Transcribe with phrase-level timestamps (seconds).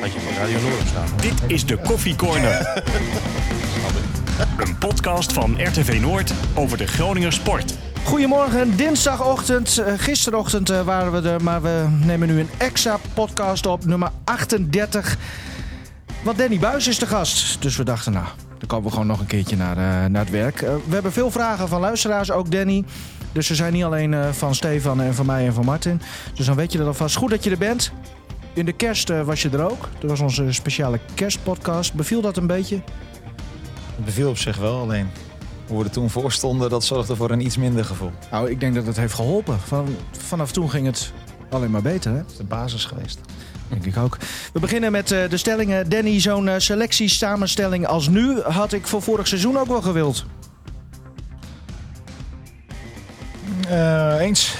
[0.00, 1.08] Had je van Radio Noord staan.
[1.20, 2.82] Dit is de Koffie Corner.
[4.58, 7.74] Een podcast van RTV Noord over de Groninger sport.
[8.04, 9.78] Goedemorgen, dinsdagochtend.
[9.78, 14.10] Eh, gisterochtend eh, waren we er, maar we nemen nu een extra podcast op, nummer
[14.24, 15.16] 38.
[16.22, 17.62] Want Danny Buis is de gast.
[17.62, 18.26] Dus we dachten, nou,
[18.58, 20.60] dan komen we gewoon nog een keertje naar, eh, naar het werk.
[20.60, 22.84] We hebben veel vragen van luisteraars, ook Danny.
[23.32, 26.00] Dus ze zijn niet alleen eh, van Stefan en van mij en van Martin.
[26.34, 27.16] Dus dan weet je dat alvast.
[27.16, 27.92] Goed dat je er bent.
[28.54, 29.88] In de kerst eh, was je er ook.
[29.98, 31.94] Dat was onze speciale kerstpodcast.
[31.94, 32.82] Beviel dat een beetje?
[33.96, 35.10] Het beviel op zich wel, alleen
[35.66, 38.10] hoe we er toen voor stonden, dat zorgde voor een iets minder gevoel.
[38.30, 39.60] Nou, ik denk dat het heeft geholpen.
[39.60, 41.12] Van, vanaf toen ging het
[41.50, 42.18] alleen maar beter, hè?
[42.18, 43.20] Dat is de basis geweest.
[43.68, 44.16] Denk ik ook.
[44.52, 45.88] We beginnen met eh, de stellingen.
[45.88, 50.24] Danny, zo'n uh, selectiesamenstelling als nu had ik voor vorig seizoen ook wel gewild.
[53.68, 54.54] Eh, eens.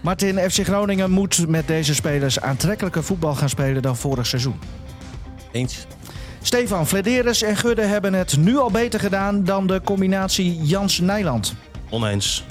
[0.00, 4.58] Martin, FC Groningen moet met deze spelers aantrekkelijker voetbal gaan spelen dan vorig seizoen.
[5.52, 5.86] Eens.
[6.42, 11.54] Stefan, Flederis en Gudde hebben het nu al beter gedaan dan de combinatie Jans-Nijland.
[11.90, 12.44] Oneens.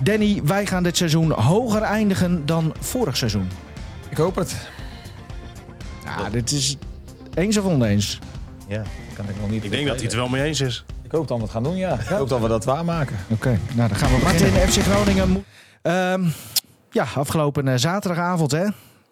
[0.00, 3.48] Danny, wij gaan dit seizoen hoger eindigen dan vorig seizoen.
[4.08, 4.56] Ik hoop het.
[6.04, 6.76] Ja, dit is
[7.34, 8.18] eens of oneens.
[8.68, 8.82] Ja,
[9.14, 9.64] kan ik nog niet.
[9.64, 10.84] Ik denk dat hij het wel mee eens is.
[11.02, 11.92] Ik hoop dat we het gaan doen, ja.
[11.94, 13.16] Ik hoop dat we dat waarmaken.
[13.30, 14.52] Oké, nou dan gaan we beginnen.
[14.52, 15.28] Martin, FC Groningen.
[15.30, 15.44] moet-
[15.82, 16.24] Ehm,
[16.94, 18.66] ja, afgelopen eh, zaterdagavond hè.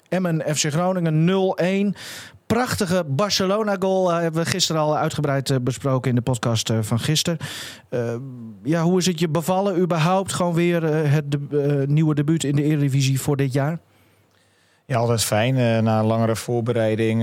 [0.08, 1.98] Emmen, FC Groningen 0-1.
[2.46, 7.38] Prachtige Barcelona-goal eh, hebben we gisteren al uitgebreid eh, besproken in de podcast van gisteren.
[8.64, 12.62] Ja, hoe is het je bevallen überhaupt gewoon weer het de- nieuwe debuut in de
[12.62, 13.78] Eredivisie voor dit jaar?
[14.86, 15.54] Ja, altijd fijn.
[15.84, 17.20] na een langere voorbereiding,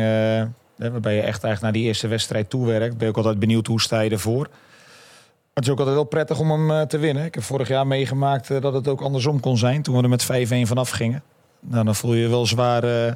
[0.78, 4.00] waarbij je echt eigenlijk naar die eerste wedstrijd toewerkt, ben ik altijd benieuwd hoe sta
[4.00, 4.48] je ervoor.
[5.60, 7.26] Het is ook altijd wel prettig om hem eh, te winnen.
[7.26, 10.10] Ik heb vorig jaar meegemaakt eh, dat het ook andersom kon zijn, toen we er
[10.10, 10.28] met
[10.66, 11.24] 5-1 vanaf gingen.
[11.60, 13.14] Nou, dan voel je je wel zwaar eh,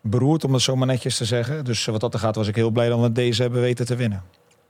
[0.00, 1.64] beroerd, om het zo maar netjes te zeggen.
[1.64, 3.96] Dus wat dat er gaat, was ik heel blij dat we deze hebben weten te
[3.96, 4.22] winnen.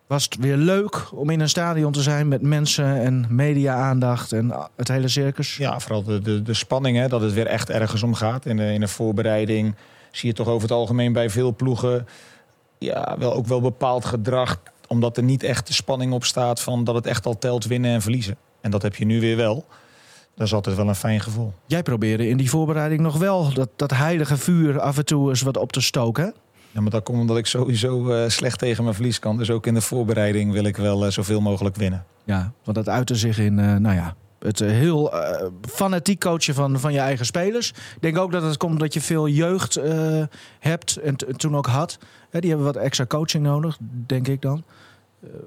[0.06, 4.50] Was het weer leuk om in een stadion te zijn met mensen en media-aandacht en
[4.50, 5.56] ah, het hele circus?
[5.56, 8.46] Ja, vooral de, de, de spanning, hè, dat het weer echt ergens om gaat.
[8.46, 9.74] In de, in de voorbereiding
[10.10, 12.06] zie je toch over het algemeen bij veel ploegen...
[12.78, 16.60] Ja, wel, ook wel bepaald gedrag, omdat er niet echt de spanning op staat...
[16.60, 18.36] van dat het echt al telt winnen en verliezen.
[18.60, 19.64] En dat heb je nu weer wel.
[20.34, 21.52] Dat is altijd wel een fijn gevoel.
[21.66, 25.42] Jij probeerde in die voorbereiding nog wel dat, dat heilige vuur af en toe eens
[25.42, 26.24] wat op te stoken.
[26.24, 26.30] hè?
[26.76, 29.36] Ja, maar dat komt omdat ik sowieso eh, slecht tegen mijn verlies kan.
[29.36, 32.04] Dus ook in de voorbereiding wil ik wel eh, zoveel mogelijk winnen.
[32.24, 35.12] Ja, want dat uitte zich in, eh, nou ja, het heel
[35.68, 37.68] fanatiek coachen van, van je eigen spelers.
[37.68, 39.80] Ik denk ook dat het komt dat je veel jeugd
[40.58, 41.98] hebt en toen ook had.
[42.36, 44.64] Hè, die hebben wat extra coaching nodig, denk ik dan.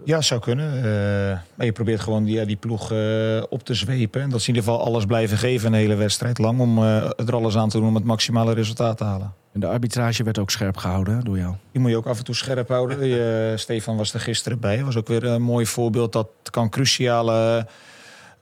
[0.05, 0.75] Ja, zou kunnen.
[0.75, 4.21] Eh, maar je probeert gewoon die, ja, die ploeg eh, op te zwepen.
[4.21, 6.59] En dat ze in ieder geval alles blijven geven een hele wedstrijd lang.
[6.59, 9.33] Om eh, er alles aan te doen om het maximale resultaat te halen.
[9.53, 11.55] En de arbitrage werd ook scherp gehouden hè, door jou.
[11.71, 13.07] Die moet je ook af en toe scherp houden.
[13.07, 14.83] Je, Stefan was er gisteren bij.
[14.83, 16.13] Was ook weer een mooi voorbeeld.
[16.13, 17.67] Dat kan cruciale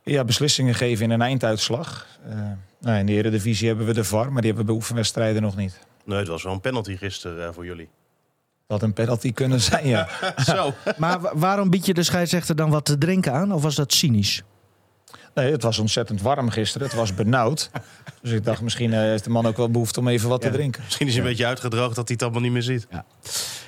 [0.04, 2.08] ja, beslissingen geven in een einduitslag.
[2.30, 2.36] Eh,
[2.80, 4.32] nou, in de Eredivisie hebben we de VAR.
[4.32, 5.80] Maar die hebben we bij oefenwedstrijden nog niet.
[6.06, 7.90] Nee, het was wel een penalty gisteren eh, voor jullie.
[8.68, 10.08] Dat had een penalty kunnen zijn, ja.
[10.56, 10.74] Zo.
[10.98, 13.52] Maar wa- waarom bied je de scheidsrechter dan wat te drinken aan?
[13.54, 14.44] Of was dat cynisch?
[15.34, 16.88] Nee, het was ontzettend warm gisteren.
[16.88, 17.70] Het was benauwd.
[18.22, 20.50] Dus ik dacht, misschien eh, heeft de man ook wel behoefte om even wat Ja.
[20.50, 20.82] te drinken.
[20.84, 22.88] Misschien is hij een beetje uitgedroogd dat hij het allemaal niet meer ziet.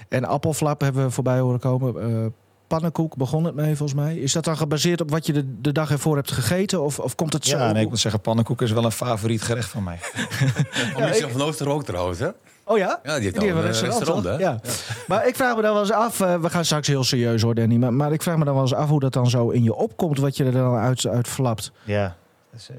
[0.09, 2.01] En appelflap hebben we voorbij horen komen.
[2.01, 2.25] Eh,
[2.67, 4.17] pannenkoek begon het mee volgens mij.
[4.17, 6.81] Is dat dan gebaseerd op wat je de, de dag ervoor hebt gegeten?
[6.83, 7.57] Of, of komt het zo?
[7.57, 9.97] Ja, nee, ik moet zeggen, pannenkoek is wel een favoriet gerecht van mij.
[10.93, 12.29] Van Michel van Ooster ook trouwens, hè?
[12.69, 12.99] Oh ja?
[13.03, 14.73] Ja, die heeft Die al hebben een een restaurant, restaurant, toch?
[14.73, 15.05] ja.
[15.07, 17.55] Maar ik vraag me dan wel eens af, eh, we gaan straks heel serieus hoor
[17.55, 19.63] Danny, maar, maar ik vraag me dan wel eens af hoe dat dan zo in
[19.63, 21.71] je opkomt, wat je er dan uit, uit flapt.
[21.83, 22.15] Ja,
[22.51, 22.75] dat is, eh,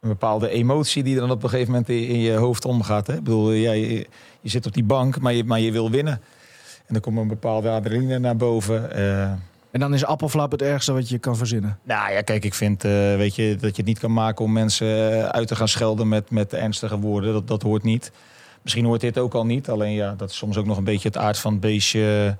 [0.00, 3.06] een bepaalde emotie die er dan op een gegeven moment in, in je hoofd omgaat.
[3.06, 3.12] Hè?
[3.14, 4.06] Ik bedoel, eh, ja, je,
[4.40, 6.20] je zit op die bank, maar je, maar je wil winnen.
[6.86, 8.92] En dan komt een bepaalde adrenaline naar boven.
[8.92, 9.30] eh.
[9.70, 11.78] En dan is appelflap het ergste wat je kan verzinnen.
[11.82, 14.52] nou ja, kijk, ik vind eh, weet je, dat je het niet kan maken om
[14.52, 17.32] mensen eh, uit te gaan schelden met, met ernstige woorden.
[17.32, 18.10] Dat, dat hoort niet.
[18.62, 19.68] Misschien hoort dit ook al niet.
[19.68, 22.36] Alleen ja, dat is soms ook nog een beetje het aard van het beestje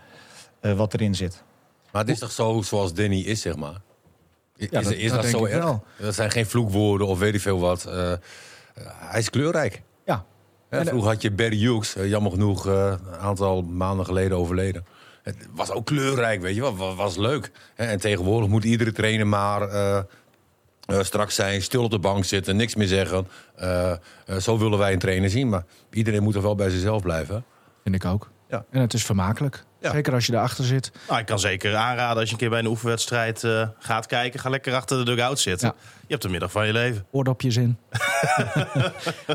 [0.60, 1.42] eh, wat erin zit.
[1.92, 3.80] Maar het is toch zo zoals Danny is, zeg maar?
[4.56, 5.64] Is, Ja, dat- is dat dat, denk zo ik erg?
[5.64, 5.84] wel.
[5.98, 7.84] Dat zijn geen vloekwoorden of weet ik veel wat.
[7.84, 8.12] Eh,
[8.84, 9.82] hij is kleurrijk.
[10.06, 10.24] Ja.
[10.68, 14.86] Hè, eh, vroeger had je Barry Hughes, jammer genoeg eh, een aantal maanden geleden overleden.
[15.22, 16.76] Het was ook kleurrijk, weet je wel.
[16.76, 17.50] Was, was leuk.
[17.74, 19.62] Hè, En tegenwoordig moet iedere trainer maar
[20.86, 23.28] eh, straks zijn, stil op de bank zitten, niks meer zeggen.
[23.56, 23.96] Eh, eh,
[24.40, 25.48] zo willen wij een trainer zien.
[25.48, 27.44] Maar iedereen moet toch wel bij zichzelf blijven.
[27.82, 28.30] Vind ik ook.
[28.48, 28.64] Ja.
[28.70, 29.64] En het is vermakelijk.
[29.80, 29.90] Ja.
[29.90, 30.92] Zeker als je erachter zit.
[31.08, 34.40] Nou, ik kan zeker aanraden als je een keer bij een oefenwedstrijd eh, gaat kijken.
[34.40, 35.68] Ga lekker achter de dugout zitten.
[35.68, 35.74] Ja.
[36.00, 37.06] Je hebt de middag van je leven.
[37.10, 37.78] Oordopjes in.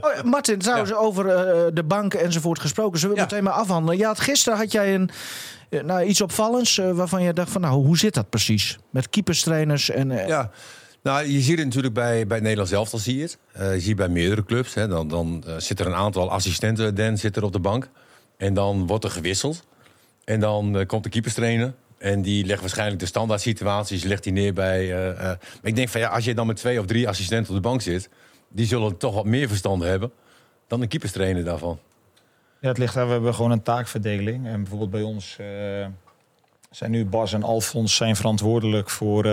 [0.02, 3.00] oh, ja, Martin, trouwens, over eh, de bank enzovoort gesproken.
[3.00, 3.28] Zullen we Ja.
[3.28, 3.98] meteen maar afhandelen?
[3.98, 5.10] Ja, gisteren had jij een,
[5.70, 7.62] nou, iets opvallends waarvan je dacht van...
[7.62, 8.78] nou, hoe zit dat precies?
[8.92, 10.12] Met keeperstrainers en...
[10.12, 10.50] eh, Ja,
[11.04, 13.38] nou, je ziet het natuurlijk bij, bij het Nederlands elftal, zie je het.
[13.52, 14.74] Eh, je ziet bij meerdere clubs.
[14.74, 17.90] Hè, dan dan eh, zit er een aantal assistenten, Dan zit er op de bank.
[18.38, 19.66] En dan wordt er gewisseld.
[20.24, 21.74] En dan eh, komt de keeperstrainer.
[21.98, 24.94] En die legt waarschijnlijk de standaard situaties legt hij neer bij...
[25.16, 27.70] maar ik denk van ja, als je dan met twee of drie assistenten op de
[27.70, 28.10] bank zit...
[28.48, 30.12] die zullen toch wat meer verstand hebben
[30.68, 31.80] dan de keeperstrainer daarvan.
[32.62, 33.06] Ja, het ligt daar.
[33.06, 34.48] We hebben gewoon een taakverdeling.
[34.48, 35.38] En bijvoorbeeld bij ons
[36.72, 39.24] zijn nu Bas en Alfons zijn verantwoordelijk voor,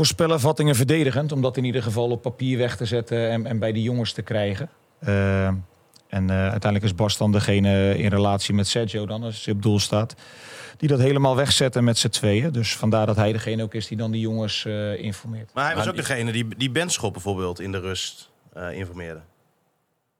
[0.00, 1.32] eh voor spellenvattingen verdedigend.
[1.32, 4.12] Om dat in ieder geval op papier weg te zetten en, en bij de jongens
[4.12, 4.68] te krijgen.
[4.98, 5.46] Eh,
[6.10, 9.62] en eh, uiteindelijk is Bas dan degene in relatie met Sergio dan, als hij op
[9.62, 10.14] doel staat.
[10.76, 12.52] Die dat helemaal wegzetten met z'n tweeën.
[12.52, 15.50] Dus vandaar dat hij degene ook is die dan die jongens eh, informeert.
[15.54, 19.20] Maar hij was ook degene die, die Benschop bijvoorbeeld in de rust eh, informeerde.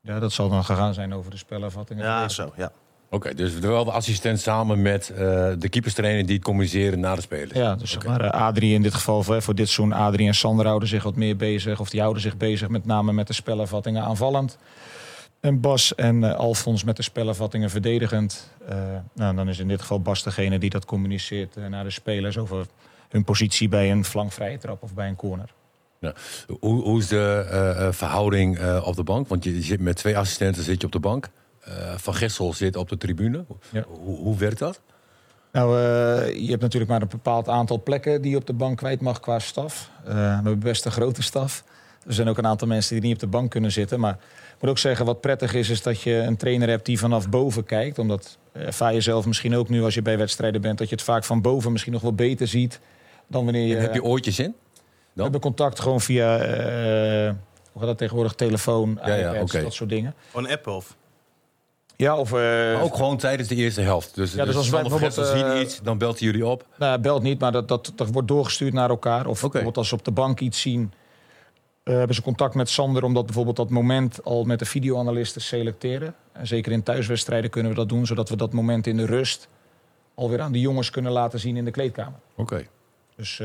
[0.03, 2.05] Ja, dat zal dan gegaan zijn over de spellenvattingen.
[2.05, 2.53] Ja, zo.
[2.57, 2.73] Ja.
[3.13, 5.19] Oké, dus wel de assistent samen met eh,
[5.59, 6.27] de keeperstrainer...
[6.27, 7.53] die het communiceren naar de spelers.
[7.53, 9.99] Ja, dus zeg maar, eh, Adrie in dit geval voor, voor dit seizoen.
[9.99, 11.81] Adrie en Sander houden zich wat meer bezig.
[11.81, 14.59] Of die houden zich bezig met name met de spellenvattingen aanvallend.
[15.41, 18.51] En Bas en eh, Alfons met de spellenvattingen verdedigend.
[19.15, 22.67] Nou, dan is in dit geval Bas degene die dat communiceert naar de spelers over
[23.09, 25.55] hun positie bij een flankvrije trap of bij een corner.
[26.61, 29.29] Hoe, hoe is de verhouding op de bank?
[29.29, 31.31] Want je zit met twee assistenten zit je op de bank.
[31.61, 33.45] Eh, Van Gessel zit op de tribune.
[33.71, 33.85] Ja.
[33.89, 34.81] Hoe, hoe werkt dat?
[35.53, 38.77] Nou, eh, je hebt natuurlijk maar een bepaald aantal plekken die je op de bank
[38.77, 39.91] kwijt mag qua staf.
[40.05, 41.65] Eh, we hebben best een grote staf.
[42.07, 44.01] Er zijn ook een aantal mensen die niet op de bank kunnen zitten.
[44.01, 44.13] Maar
[44.55, 47.29] ik moet ook zeggen, wat prettig is, is dat je een trainer hebt die vanaf
[47.29, 47.99] boven kijkt.
[47.99, 50.95] Omdat eh, ervaar je zelf misschien ook nu als je bij wedstrijden bent, dat je
[50.95, 52.81] het vaak van boven misschien nog wel beter ziet
[53.27, 53.77] dan wanneer je.
[53.77, 54.55] Heb je oortjes in?
[55.13, 57.33] we hebben contact gewoon via, eh,
[57.73, 59.63] hoe gaat dat tegenwoordig, telefoon, Ja, ja, oké.
[59.63, 60.15] dat soort dingen.
[60.35, 60.97] Een app of?
[62.01, 62.33] Ja, of...
[62.33, 64.15] eh, Maar ook gewoon tijdens de eerste helft.
[64.15, 66.67] Dus, dus dus als wij bijvoorbeeld, zien eh, iets, dan belt hij jullie op.
[66.79, 69.27] Nou, belt niet, maar dat, dat, dat wordt doorgestuurd naar elkaar.
[69.27, 70.93] Of bijvoorbeeld als ze op de bank iets zien,
[71.83, 75.33] eh, hebben ze contact met Sander om dat bijvoorbeeld dat moment al met de videoanalist
[75.33, 76.15] te selecteren.
[76.33, 79.49] En zeker in thuiswedstrijden kunnen we dat doen, zodat we dat moment in de rust
[80.15, 82.19] alweer aan de jongens kunnen laten zien in de kleedkamer.
[82.37, 82.67] Oké.
[83.17, 83.41] Dus,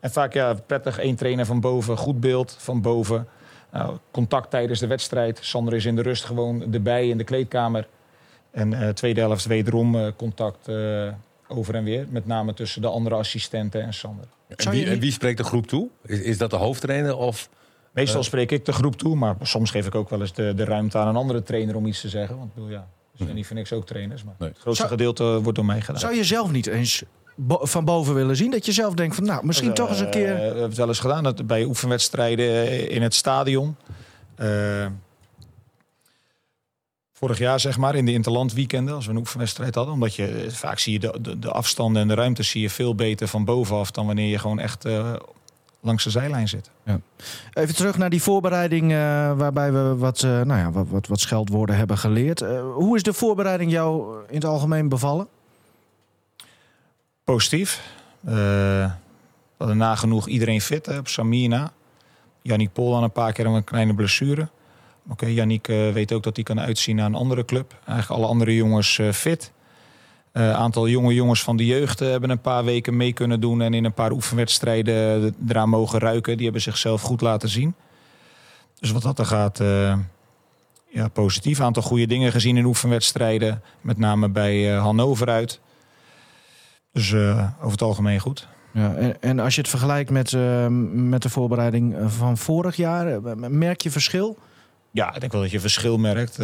[0.00, 3.28] en vaak ja, prettig één trainer van boven, goed beeld van boven.
[3.72, 5.38] Nou, contact tijdens de wedstrijd.
[5.42, 7.88] Sander is in de rust gewoon erbij in de kleedkamer.
[8.50, 11.08] En eh tweede helft wederom eh, contact eh,
[11.48, 12.06] over en weer.
[12.08, 14.24] Met name tussen de andere assistenten en Sander.
[14.48, 15.88] En wie, en wie spreekt de groep toe?
[16.06, 17.16] Is, is dat de hoofdtrainer?
[17.16, 17.48] Of...
[17.92, 20.64] Meestal spreek ik de groep toe, maar soms geef ik ook wel eens de, de
[20.64, 22.36] ruimte aan een andere trainer om iets te zeggen.
[22.36, 24.24] Want ik bedoel, ja, ze zijn niet voor niks ook trainers.
[24.24, 24.48] Maar Nee.
[24.48, 26.00] het grootste Zou- gedeelte wordt door mij gedaan.
[26.00, 27.02] Zou je zelf niet eens
[27.36, 28.50] bo- van boven willen zien?
[28.50, 30.34] Dat je zelf denkt van, nou, misschien toch eens een Eh, keer...
[30.34, 33.76] we hebben het wel eens gedaan dat bij oefenwedstrijden eh, in het stadion.
[34.34, 34.86] Eh,
[37.12, 39.94] vorig jaar, zeg maar, in de interlandweekenden, als we een oefenwedstrijd hadden.
[39.94, 42.70] Omdat je eh, vaak zie je de, de, de afstanden en de ruimtes zie je
[42.70, 45.12] veel beter van bovenaf dan wanneer je gewoon echt eh,
[45.80, 46.70] langs de zijlijn zit.
[47.52, 48.96] Even terug naar die voorbereiding, eh,
[49.36, 52.40] waarbij we wat, eh, nou ja, wat, wat, wat scheldwoorden hebben geleerd.
[52.40, 55.26] Eh, hoe is de voorbereiding jou in het algemeen bevallen?
[57.24, 57.80] Positief.
[58.24, 61.72] Eh, we hadden nagenoeg iedereen fit op Samina.
[62.42, 64.48] Yannick Pol aan een paar keer een kleine blessure.
[65.08, 67.74] Oké, Yannick eh, weet ook dat hij kan uitzien naar een andere club.
[67.86, 69.52] Eigenlijk alle andere jongens eh, fit.
[70.32, 73.60] Een aantal jonge jongens van de jeugd eh, hebben een paar weken mee kunnen doen...
[73.60, 76.34] en in een paar oefenwedstrijden eh, eraan mogen ruiken.
[76.34, 77.74] Die hebben zichzelf goed laten zien.
[78.78, 79.98] Dus wat dat er gaat, eh,
[80.88, 81.58] ja, positief.
[81.58, 83.62] Een aantal goede dingen gezien in oefenwedstrijden.
[83.80, 85.60] Met name bij eh, Hannover uit.
[86.92, 88.48] Dus eh, over het algemeen goed.
[88.72, 93.06] Ja, en, en als je het vergelijkt met, eh, met de voorbereiding van vorig jaar,
[93.06, 94.38] eh, merk je verschil?
[94.90, 96.38] Ja, ik denk wel dat je verschil merkt.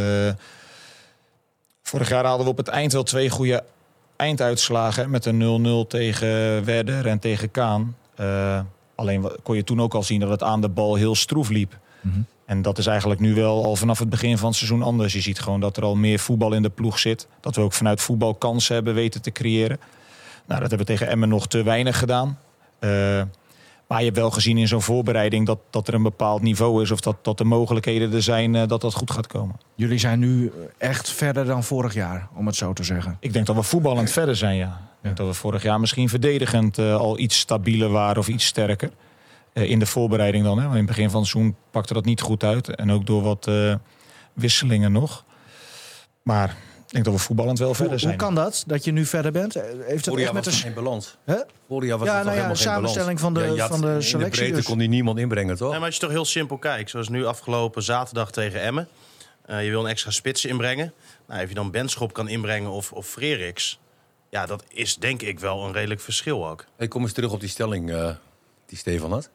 [1.83, 3.65] Vorig jaar hadden we op het eind wel twee goede
[4.17, 5.11] einduitslagen.
[5.11, 7.97] Met een 0-0 tegen Werder en tegen Kaan.
[8.95, 11.79] Alleen kon je toen ook al zien dat het aan de bal heel stroef liep.
[12.01, 12.21] Mhm.
[12.45, 15.13] En dat is eigenlijk nu wel al vanaf het begin van het seizoen anders.
[15.13, 17.29] Je ziet gewoon dat er al meer voetbal in de ploeg zit.
[17.41, 19.79] Dat we ook vanuit voetbal kansen hebben weten te creëren.
[20.49, 22.39] Nou, dat hebben we tegen Emmen nog te weinig gedaan.
[22.79, 22.91] Eh,
[23.87, 26.91] maar je hebt wel gezien in zo'n voorbereiding dat, dat er een bepaald niveau is.
[26.91, 29.57] Of dat, dat de mogelijkheden er zijn eh, dat dat goed gaat komen.
[29.75, 33.17] Jullie zijn nu echt verder dan vorig jaar, om het zo te zeggen.
[33.21, 34.81] Ik denk dat we voetballend verder zijn, ja.
[34.97, 38.47] Ik denk dat we vorig jaar misschien verdedigend eh, al iets stabieler waren of iets
[38.47, 38.91] sterker.
[39.53, 40.57] In de voorbereiding dan.
[40.57, 40.63] Hè.
[40.63, 42.75] Want in het begin van het seizoen pakte dat niet goed uit.
[42.75, 43.51] En ook door wat
[44.33, 45.25] wisselingen nog.
[46.23, 46.57] Maar
[46.89, 48.17] Ik denk dat we voetballend wel Hoe, verder hoe zijn.
[48.17, 49.55] kan dat, dat je nu verder bent?
[49.55, 50.61] Heeft het echt met was de...
[50.61, 51.17] geen balans.
[51.25, 51.37] Hè?
[51.69, 53.39] Vorig jaar was Ja, nou ja, helemaal geen samenstelling balans.
[53.47, 54.65] van de- had- van de In selectie de breedte dus.
[54.65, 55.69] kon die niemand inbrengen, toch?
[55.71, 58.89] Nee, maar als je toch heel simpel kijkt, zoals nu afgelopen zaterdag tegen Emmen.
[59.47, 60.93] eh, je wil een extra spits inbrengen.
[61.27, 63.79] Nou, of je dan Benschop kan inbrengen of, of Freriks.
[64.31, 66.65] Ja, dat is denk ik wel een redelijk verschil ook.
[66.77, 68.11] Hey, kom eens terug op die stelling eh,
[68.67, 69.29] die Stefan had.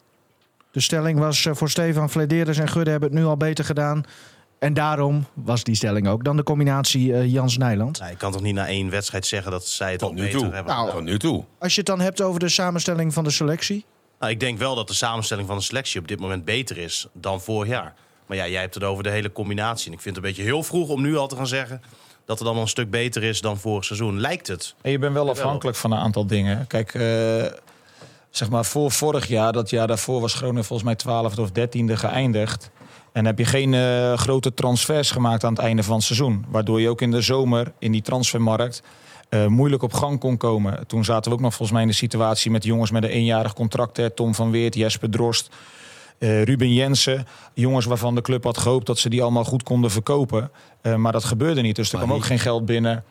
[0.71, 4.03] De stelling was eh, voor Stefan Flederis en Gudde hebben het nu al beter gedaan.
[4.63, 7.99] En daarom was die stelling ook dan de combinatie eh, Jans Nijland.
[7.99, 10.21] Nou, je kan toch niet na één wedstrijd zeggen dat zij het Tot al nu
[10.21, 10.53] beter toe.
[10.53, 10.95] hebben Nou, gedaan?
[10.95, 11.43] Tot nu toe.
[11.59, 13.85] Als je het dan hebt over de samenstelling van de selectie.
[14.19, 17.07] Nou, ik denk wel dat de samenstelling van de selectie op dit moment beter is
[17.13, 17.93] dan vorig jaar.
[18.25, 19.87] Maar ja, jij hebt het over de hele combinatie.
[19.87, 21.81] En ik vind het een beetje heel vroeg om nu al te gaan zeggen
[22.25, 24.19] dat het allemaal een stuk beter is dan vorig seizoen.
[24.19, 24.75] Lijkt het.
[24.81, 26.67] En je bent wel afhankelijk van een aantal dingen.
[26.67, 27.59] Kijk, eh,
[28.29, 31.97] zeg maar voor vorig jaar, dat jaar daarvoor was Groningen volgens mij 12e of 13e
[31.97, 32.71] geëindigd.
[33.13, 36.45] En heb je geen eh, grote transfers gemaakt aan het einde van het seizoen.
[36.49, 38.83] Waardoor je ook in de zomer in die transfermarkt
[39.29, 40.87] eh, moeilijk op gang kon komen.
[40.87, 43.53] Toen zaten we ook nog volgens mij in de situatie met jongens met een eenjarig
[43.53, 43.97] contract.
[43.97, 44.09] Hè.
[44.09, 45.49] Tom van Weert, Jesper Drost,
[46.17, 47.27] eh, Ruben Jensen.
[47.53, 50.51] Jongens waarvan de club had gehoopt dat ze die allemaal goed konden verkopen.
[50.97, 51.75] Maar dat gebeurde niet.
[51.75, 53.03] Dus er kwam ook geen geld binnen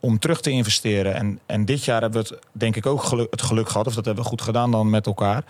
[0.00, 1.14] om terug te investeren.
[1.14, 3.94] En, en dit jaar hebben we het denk ik ook geluk, het geluk gehad, of
[3.94, 5.44] dat hebben we goed gedaan dan met elkaar.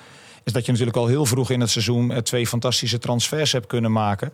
[0.47, 3.67] Is dat je natuurlijk al heel vroeg in het seizoen eh, twee fantastische transfers hebt
[3.67, 4.33] kunnen maken.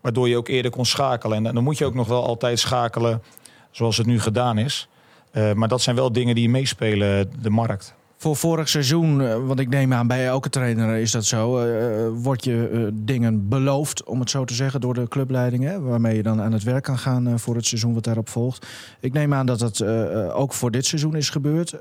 [0.00, 1.46] Waardoor je ook eerder kon schakelen.
[1.46, 3.22] En dan moet je ook nog wel altijd schakelen
[3.70, 4.88] zoals het nu gedaan is.
[5.30, 7.94] Eh, maar dat zijn wel dingen die meespelen, de markt.
[8.16, 12.08] Voor vorig seizoen, eh, want ik neem aan bij elke trainer is dat zo, eh,
[12.14, 15.64] wordt je dingen beloofd, om het zo te zeggen, door de clubleiding.
[15.64, 18.66] Hè, waarmee je dan aan het werk kan gaan voor het seizoen wat daarop volgt.
[19.00, 19.84] Ik neem aan dat dat
[20.32, 21.74] ook voor dit seizoen is gebeurd.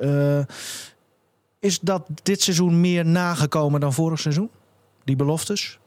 [1.64, 4.50] Is dat dit seizoen meer nagekomen dan vorig seizoen?
[5.04, 5.80] Die beloftes?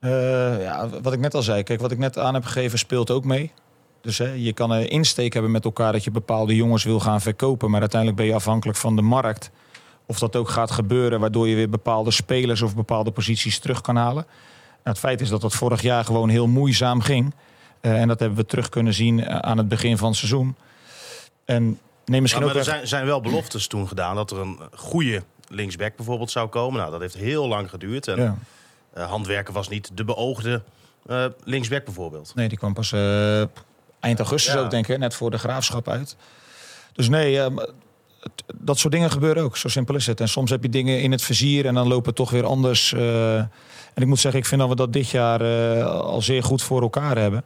[0.00, 3.10] Eh, ja, wat ik net al zei, kijk, wat ik net aan heb gegeven speelt
[3.10, 3.52] ook mee.
[4.00, 7.20] Dus hè, je kan een insteek hebben met elkaar dat je bepaalde jongens wil gaan
[7.20, 7.70] verkopen.
[7.70, 9.50] Maar uiteindelijk ben je afhankelijk van de markt.
[10.06, 13.96] Of dat ook gaat gebeuren, waardoor je weer bepaalde spelers of bepaalde posities terug kan
[13.96, 14.24] halen.
[14.24, 17.34] Nou, het feit is dat dat vorig jaar gewoon heel moeizaam ging.
[17.80, 20.56] Eh, en dat hebben we terug kunnen zien eh, aan het begin van het seizoen.
[21.44, 21.78] En
[22.08, 24.58] neem misschien Maar, ook maar er zijn, zijn wel beloftes toen gedaan dat er een
[24.76, 26.78] goede linksback bijvoorbeeld zou komen.
[26.78, 28.08] Nou, dat heeft heel lang geduurd.
[28.08, 28.36] En Ja.
[28.92, 30.62] eh, handwerken was niet de beoogde
[31.06, 32.32] eh, linksback bijvoorbeeld.
[32.34, 33.38] Nee, die kwam pas eh,
[34.00, 34.60] eind augustus Ja.
[34.60, 36.16] ook, denk ik, net voor de graafschap uit.
[36.92, 37.56] Dus nee, eh,
[38.20, 39.56] het- dat soort dingen gebeuren ook.
[39.56, 40.20] Zo simpel is het.
[40.20, 42.92] En soms heb je dingen in het vizier en dan lopen het toch weer anders.
[42.92, 45.42] en ik moet zeggen, ik vind dat we dat dit jaar
[45.84, 47.44] al zeer goed voor elkaar hebben.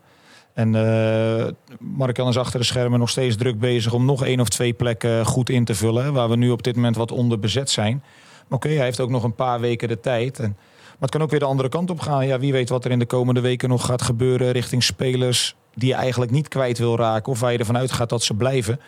[0.54, 1.47] En eh
[1.78, 5.26] Mark-Jan is achter de schermen nog steeds druk bezig om nog één of twee plekken
[5.26, 6.12] goed in te vullen.
[6.12, 8.02] Waar we nu op dit moment wat onder bezet zijn.
[8.49, 10.38] Maar oké, hij heeft ook nog een paar weken de tijd.
[10.38, 12.26] En, maar het kan ook weer de andere kant op gaan.
[12.26, 15.88] Ja, wie weet wat er in de komende weken nog gaat gebeuren richting spelers die
[15.88, 17.32] je eigenlijk niet kwijt wil raken.
[17.32, 18.80] Of waar je ervan uitgaat dat ze blijven.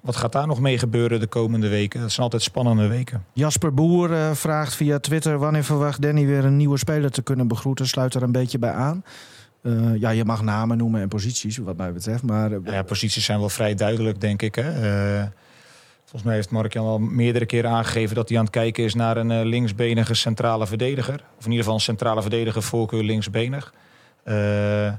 [0.00, 2.00] Wat gaat daar nog mee gebeuren de komende weken?
[2.00, 3.24] Dat zijn altijd spannende weken.
[3.32, 7.48] Jasper Boer eh, vraagt via Twitter wanneer verwacht Danny weer een nieuwe speler te kunnen
[7.48, 7.86] begroeten.
[7.86, 9.04] Sluit er een beetje bij aan.
[9.64, 12.22] Eh, ja, je mag namen noemen en posities wat mij betreft.
[12.22, 14.54] Maar eh, Ja, posities zijn wel vrij duidelijk, denk ik.
[14.54, 14.70] Hè?
[14.70, 15.26] Eh,
[16.00, 19.16] volgens mij heeft Mark-Jan al meerdere keren aangegeven dat hij aan het kijken is naar
[19.16, 21.24] een linksbenige centrale verdediger.
[21.38, 23.74] Of in ieder geval een centrale verdediger, voorkeur linksbenig.
[24.24, 24.92] Eh,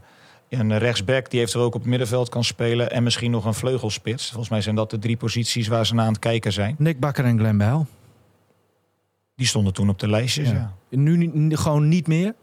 [0.50, 2.92] een rechtsback die eventueel ook op het middenveld kan spelen.
[2.92, 4.28] En misschien nog een vleugelspits.
[4.28, 6.76] Volgens mij zijn dat de drie posities waar ze naar aan het kijken zijn.
[6.78, 7.88] Nick Bakker en Glenn Bijl.
[9.36, 10.50] Die stonden toen op de lijstjes.
[10.50, 10.74] Ja.
[10.90, 10.98] Ja.
[10.98, 12.34] Nu gewoon niet meer.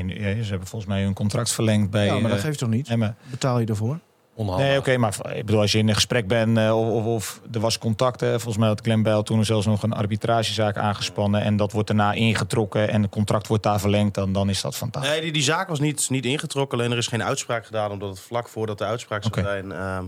[0.00, 2.68] Nee, ze hebben volgens mij hun contract verlengd bij ja, maar dat eh, geeft toch
[2.68, 2.88] niet?
[2.88, 3.16] Emmen.
[3.30, 3.98] Betaal je ervoor?
[4.34, 4.66] Onhandig.
[4.66, 7.40] Nee, oké, maar ik bedoel, als je in een gesprek bent eh, of, of, of
[7.52, 11.42] er was contact, hè, volgens mij had Glenn Bijl toen zelfs nog een arbitragezaak aangespannen
[11.42, 14.76] en dat wordt daarna ingetrokken en het contract wordt daar verlengd, dan, dan is dat
[14.76, 15.12] fantastisch.
[15.12, 16.78] Nee, die, die zaak was niet, niet ingetrokken.
[16.78, 17.90] Alleen er is geen uitspraak gedaan.
[17.90, 19.72] Omdat het vlak voordat de uitspraak zou zijn...
[19.72, 20.04] ehm,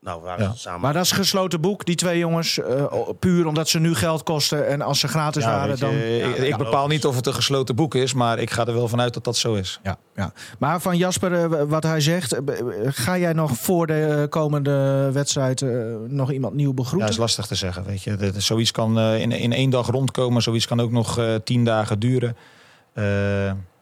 [0.00, 0.52] nou, we waren Ja.
[0.52, 0.80] ze samen.
[0.80, 2.58] Maar dat is gesloten boek, die twee jongens.
[2.58, 4.66] eh, puur omdat ze nu geld kosten.
[4.68, 5.94] En als ze gratis Ja, waren, je, dan...
[6.30, 6.88] ik, ja, ik bepaal logisch.
[6.92, 9.36] niet of het een gesloten boek is, maar ik ga er wel vanuit dat dat
[9.36, 9.80] zo is.
[9.82, 10.32] Ja, ja.
[10.58, 12.42] Maar van Jasper, eh, wat hij zegt, eh,
[12.84, 15.70] ga jij nog voor de komende wedstrijd eh,
[16.08, 17.08] nog iemand nieuw Ja, begroeten?
[17.08, 18.16] is lastig te zeggen, weet je.
[18.16, 21.64] Dat- Zoiets kan eh, in, in één dag rondkomen, zoiets kan ook nog eh, tien
[21.64, 22.36] dagen duren.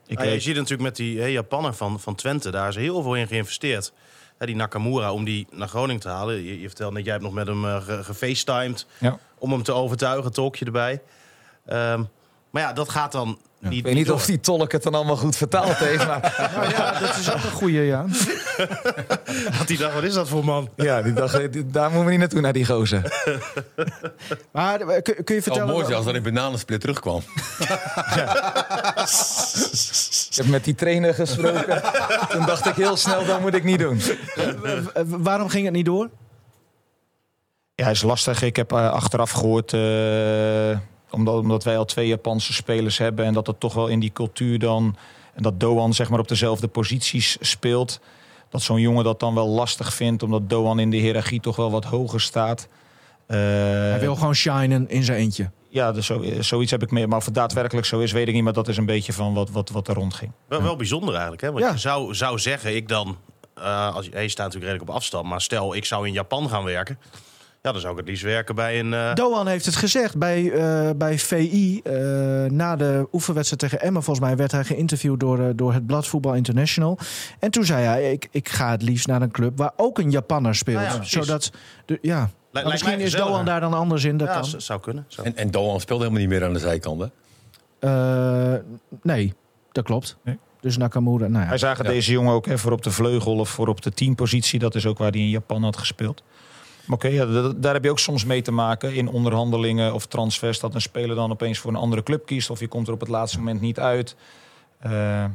[0.07, 2.77] Ik Nou, je weet, ziet natuurlijk met die hè, Japaner van, van Twente, daar is
[2.77, 3.93] heel veel in geïnvesteerd.
[4.39, 6.43] Hè, die Nakamura, om die naar Groningen te halen.
[6.45, 9.19] Je, je vertelde net, jij hebt nog met hem eh, ge- gefacetimed Ja.
[9.39, 11.01] om hem te overtuigen, talkje erbij.
[11.67, 12.03] Ehm,
[12.51, 14.15] maar ja, dat gaat dan niet ik weet niet door.
[14.15, 17.43] of die tolk het dan allemaal goed vertaald heeft, maar Nou ja, dat is ook
[17.43, 18.05] een goede, ja.
[19.57, 20.69] Want die dacht, wat is dat voor man?
[20.77, 23.03] ja, die dacht, eh, die- daar moeten we niet naartoe, naar die gozer.
[24.53, 25.69] Maar eh, kun, kun je vertellen...
[25.69, 27.23] mooi zijn als dat in bananensplit terugkwam.
[30.39, 31.83] Heb met die trainer gesproken.
[32.31, 34.01] Toen dacht ik heel snel, dat moet ik niet doen.
[35.07, 36.11] Waarom ging het niet door?
[37.75, 38.43] Ja, is lastig.
[38.43, 40.79] Ik heb eh, achteraf gehoord, eh,
[41.11, 43.25] omdat, omdat wij al twee Japanse spelers hebben...
[43.25, 44.97] en dat het toch wel in die cultuur dan...
[45.35, 48.01] en dat Doan zeg maar op dezelfde posities speelt...
[48.49, 50.23] dat zo'n jongen dat dan wel lastig vindt...
[50.23, 52.69] omdat Doan in de hiërarchie toch wel wat hoger staat.
[53.27, 55.51] Eh, Hij wil gewoon shinen in zijn eentje.
[55.71, 57.07] Ja, dus zo, zoiets heb ik mee.
[57.07, 58.43] Maar of het daadwerkelijk zo is, weet ik niet.
[58.45, 60.33] Maar dat is een beetje van wat, wat, wat er rondging.
[60.49, 61.53] Wel, wel bijzonder eigenlijk, hè?
[61.53, 61.71] Want Ja.
[61.71, 63.17] je zou, zou zeggen, ik dan...
[63.55, 66.65] eh, als je staat natuurlijk redelijk op afstand, maar stel ik zou in Japan gaan
[66.65, 66.99] werken...
[67.63, 68.93] Ja, dan zou ik het liefst werken bij een...
[68.95, 71.81] eh, Doan heeft het gezegd bij, eh, bij VI.
[71.85, 71.93] eh,
[72.45, 76.07] na de oefenwedstrijd tegen Emmen, volgens mij, werd hij geïnterviewd door, eh, door het blad
[76.07, 76.99] Voetbal International.
[77.39, 80.11] En toen zei hij: ik, ik ga het liefst naar een club waar ook een
[80.11, 80.81] Japanner speelt.
[80.83, 81.05] Nou ja.
[81.05, 81.51] Zodat,
[81.87, 82.31] de, ja.
[82.67, 83.13] Lijkt misschien is.
[83.13, 84.17] Doan daar dan anders in.
[84.17, 84.61] Dat ja, kan.
[84.61, 85.05] zou kunnen.
[85.09, 87.07] Zou- En, en Doan speelt helemaal niet meer aan de zijkant, hè?
[87.81, 88.61] Eh,
[89.03, 89.35] nee,
[89.73, 90.17] dat klopt.
[90.25, 90.39] Nee.
[90.61, 91.49] Dus Nakamura, nou ja.
[91.49, 91.91] Wij zagen Ja.
[91.91, 94.59] deze jongen ook hè, voor op de vleugel of voor op de teampositie.
[94.59, 96.23] Dat is ook waar hij in Japan had gespeeld.
[96.85, 100.61] Maar oké, ja, daar heb je ook soms mee te maken in onderhandelingen of transfers.
[100.61, 102.51] Dat een speler dan opeens voor een andere club kiest.
[102.51, 104.17] Of je komt er op het laatste moment niet uit.
[104.79, 104.91] Eh,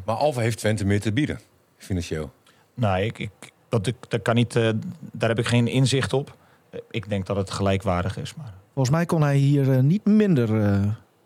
[0.05, 1.39] Maar Alfa heeft Twente meer te bieden,
[1.77, 2.31] financieel.
[2.73, 3.31] nou, ik, ik,
[3.69, 4.69] dat, ik- dat kan niet, eh,
[5.11, 6.35] daar heb ik geen inzicht op.
[6.73, 8.35] Eh, Ik denk dat het gelijkwaardig is.
[8.35, 8.53] Maar...
[8.73, 10.79] Volgens mij kon hij hier eh, niet minder eh,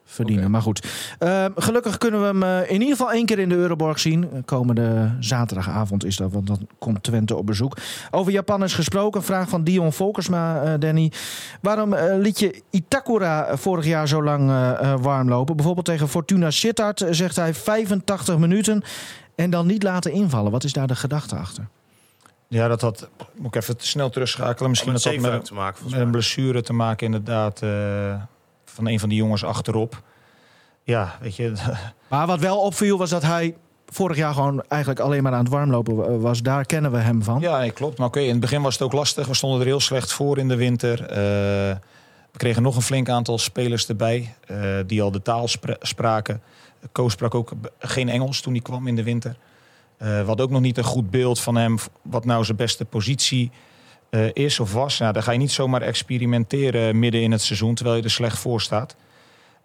[0.06, 0.52] verdienen.
[0.52, 0.88] Maar goed.
[1.20, 4.30] Eh, gelukkig kunnen we hem in ieder geval één keer in de Euroborg zien.
[4.46, 7.78] Komende zaterdagavond is dat, want dan komt Twente op bezoek.
[8.12, 9.24] Over Japan is gesproken.
[9.24, 11.12] Vraag van Dion Volkersma, Danny.
[11.62, 14.52] Waarom liet je Itakura vorig jaar zo lang
[15.02, 15.56] warm lopen?
[15.56, 18.84] Bijvoorbeeld tegen Fortuna Sittard zegt hij 85 minuten.
[19.36, 20.52] En dan niet laten invallen.
[20.52, 21.68] Wat is daar de gedachte achter?
[22.48, 23.10] Ja, dat had.
[23.36, 24.70] Moet ik even snel terugschakelen.
[24.70, 27.62] Misschien met dat dat met, te maken, met volgens een blessure te maken, inderdaad.
[27.62, 28.22] eh,
[28.66, 30.02] van een van die jongens achterop.
[30.84, 31.54] Ja, weet je.
[32.10, 35.50] Maar wat wel opviel was dat hij vorig jaar gewoon eigenlijk alleen maar aan het
[35.54, 36.42] warmlopen was.
[36.42, 37.40] Daar kennen we hem van.
[37.42, 37.98] Ja, nee, klopt.
[37.98, 39.28] Maar oké, in het begin was het ook lastig.
[39.28, 41.02] We stonden er heel slecht voor in de winter.
[41.02, 41.18] Eh,
[42.32, 46.42] we kregen nog een flink aantal spelers erbij eh, die al de taal spra- spraken.
[46.92, 49.36] Koos sprak ook geen Engels toen hij kwam in de winter.
[49.98, 53.52] We hadden ook nog niet een goed beeld van hem, wat nou zijn beste positie
[54.10, 54.98] eh, is of was.
[55.00, 58.40] Nou, dan ga je niet zomaar experimenteren midden in het seizoen, terwijl je er slecht
[58.40, 58.96] voor staat.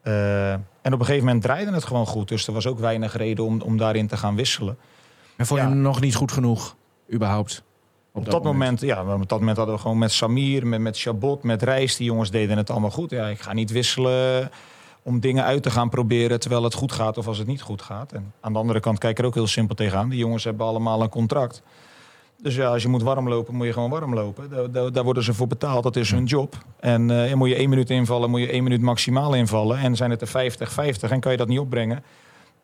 [0.02, 2.28] Eh, en op een gegeven moment draaide het gewoon goed.
[2.28, 4.76] Dus er was ook weinig reden om, om daarin te gaan wisselen.
[5.36, 5.72] En vond je Ja.
[5.72, 6.76] hem nog niet goed genoeg,
[7.12, 7.62] überhaupt?
[8.14, 10.98] Op dat, moment, ja, maar op dat moment hadden we gewoon met Samir, met, met
[10.98, 13.10] Chabot, met Reis, die jongens deden het allemaal goed.
[13.10, 14.50] Ja, ik ga niet wisselen
[15.02, 17.82] om dingen uit te gaan proberen terwijl het goed gaat of als het niet goed
[17.82, 18.12] gaat.
[18.12, 20.08] En aan de andere kant kijk ik er ook heel simpel tegenaan.
[20.08, 21.62] Die jongens hebben allemaal een contract.
[22.42, 24.72] Dus ja, als je moet warm lopen, moet je gewoon warm lopen.
[24.72, 26.56] Daar, daar, worden ze voor betaald, dat is hun job.
[26.80, 29.78] En eh, moet je één minuut invallen, moet je één minuut maximaal invallen.
[29.78, 32.04] En zijn het er 50, 50 en kan je dat niet opbrengen...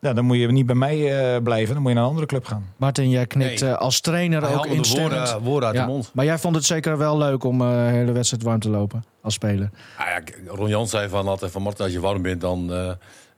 [0.01, 0.97] Ja, dan moet je niet bij mij
[1.35, 2.73] eh, blijven, dan moet je naar een andere club gaan.
[2.77, 3.71] Martin, jij knikt Nee.
[3.71, 5.13] eh, als trainer Hij ook instemmend.
[5.31, 6.11] woorden, woorden uit Ja, de mond.
[6.15, 9.05] Maar jij vond het zeker wel leuk om eh, de hele wedstrijd warm te lopen
[9.23, 9.71] als speler.
[9.97, 12.73] Ah, ja, k- Ron Jans zei van altijd van Martin, als je warm bent, dan
[12.73, 12.89] eh,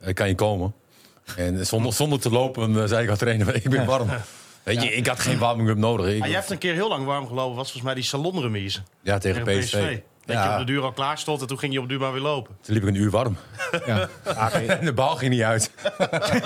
[0.01, 0.75] eh, kan je komen.
[1.37, 4.09] En zonder, zonder te lopen eh, zei ik al trainer, ik ben warm.
[4.63, 6.07] Weet je, ik had geen warming-up nodig.
[6.15, 8.81] Ik, Ah, jij hebt een keer heel lang warm gelopen, was volgens mij die salonremise
[9.03, 9.99] ja, tegen tegen PSV.
[10.35, 12.01] Dat je op de duur al klaar stond en toen ging je op de duur
[12.01, 12.57] maar weer lopen.
[12.61, 13.37] toen liep ik een uur warm.
[13.87, 14.09] Ja.
[14.81, 15.71] En de bal ging niet uit.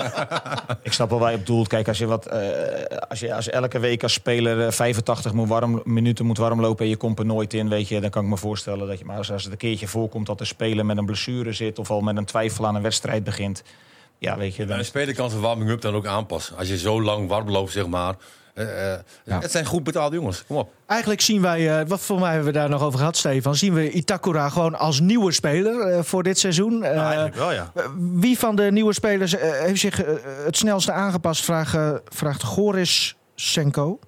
[0.83, 1.67] Ik snap wel waar je op doelt.
[1.67, 5.47] Kijk, als je, wat, eh, als je als elke week als speler eh, 85 moet
[5.47, 8.29] warm, minuten moet warmlopen en je komt er nooit in, weet je, dan kan ik
[8.29, 9.05] me voorstellen dat je.
[9.05, 11.89] Maar als, als het een keertje voorkomt dat de speler met een blessure zit of
[11.89, 13.63] al met een twijfel aan een wedstrijd begint,
[14.17, 16.57] ja, weet je, dan Een speler kan zijn warming-up dan ook aanpassen.
[16.57, 18.15] Als je zo lang warm loopt, zeg maar.
[18.55, 19.39] Eh, eh, Ja.
[19.39, 20.69] Het zijn goed betaalde jongens, kom op.
[20.85, 23.73] Eigenlijk zien wij, eh, wat voor mij hebben we daar nog over gehad, Stefan, zien
[23.73, 26.83] we Itakura gewoon als nieuwe speler eh, voor dit seizoen.
[26.83, 27.71] Eh, Nou, eigenlijk wel, ja.
[27.97, 30.01] wie van de nieuwe spelers heeft zich
[30.45, 33.99] het snelste aangepast, vraagt, vraagt Goris Senko.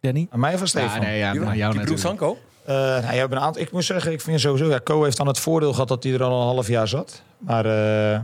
[0.00, 0.26] Danny?
[0.30, 1.00] aan mij of aan Stefan.
[1.00, 1.96] nee, ja, maar jou die.
[1.96, 2.38] Sanko?
[2.64, 5.38] Eh, nou, een aantal, ik moet zeggen, ik vind sowieso, ja, Co heeft dan het
[5.38, 7.22] voordeel gehad dat hij er al een half jaar zat.
[7.38, 8.20] Maar eh,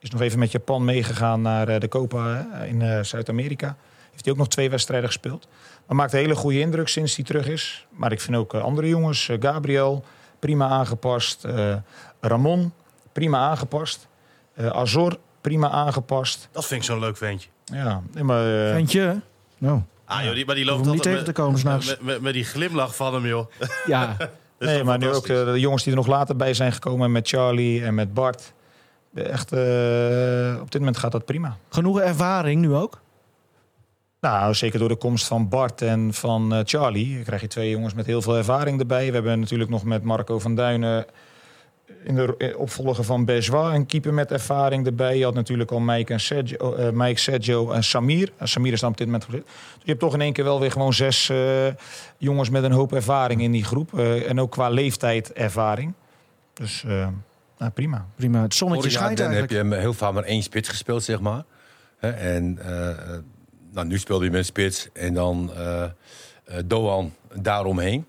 [0.00, 3.76] is nog even met Japan meegegaan naar eh, de Copa hè, in eh, Zuid-Amerika.
[4.16, 5.48] Heeft hij ook nog twee wedstrijden gespeeld.
[5.86, 7.86] Maar maakt een hele goede indruk sinds hij terug is.
[7.90, 10.04] Maar ik vind ook eh, andere jongens, eh, Gabriel,
[10.38, 11.44] prima aangepast.
[11.44, 11.74] eh,
[12.20, 12.72] Ramon,
[13.12, 14.08] prima aangepast.
[14.54, 16.48] Eh, Azor, prima aangepast.
[16.52, 17.48] Dat vind ik zo'n leuk ventje.
[17.64, 18.44] Ja, nee, maar...
[18.72, 19.20] Ventje?
[19.58, 21.86] Nou, Ah, joh, die, maar die loopt niet altijd tegen te komen s'nachts.
[21.86, 23.46] met, met, met die glimlach van hem, joh.
[23.86, 24.16] Ja.
[24.58, 27.28] nee, maar nu ook de, de jongens die er nog later bij zijn gekomen met
[27.28, 28.52] Charlie en met Bart.
[29.14, 31.56] Echt, eh, op dit moment gaat dat prima.
[31.68, 33.00] Genoeg ervaring nu ook?
[34.26, 37.94] Nou, zeker door de komst van Bart en van eh, Charlie krijg je twee jongens
[37.94, 39.06] met heel veel ervaring erbij.
[39.06, 41.06] We hebben natuurlijk nog met Marco van Duinen
[42.04, 45.18] in de eh, opvolger van Bejois, een keeper met ervaring erbij.
[45.18, 48.32] Je had natuurlijk al Mike, en Sergio, eh, Mike Sergio en Samir.
[48.36, 49.44] En Samir is dan op dit moment gezet.
[49.44, 51.66] Dus je hebt toch in één keer wel weer gewoon zes eh,
[52.18, 53.98] jongens met een hoop ervaring in die groep.
[53.98, 55.92] Eh, en ook qua leeftijd ervaring.
[56.52, 56.84] Dus
[57.58, 58.06] nou, prima.
[58.16, 58.42] Prima.
[58.42, 61.20] Het zonnetje Vorig schijnt Dan heb je hem heel vaak maar één spits gespeeld, zeg
[61.20, 61.44] maar.
[61.98, 62.58] Hè, En
[63.76, 65.84] nou, nu speelde hij met spits en dan eh
[66.46, 68.06] eh, Doan daaromheen.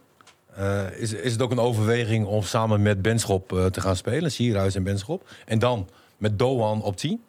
[0.55, 4.75] Eh, is, is het ook een overweging om samen met Benschop te gaan spelen, Sierhuis
[4.75, 5.29] en Benschop?
[5.45, 7.23] En dan met Doan op 10?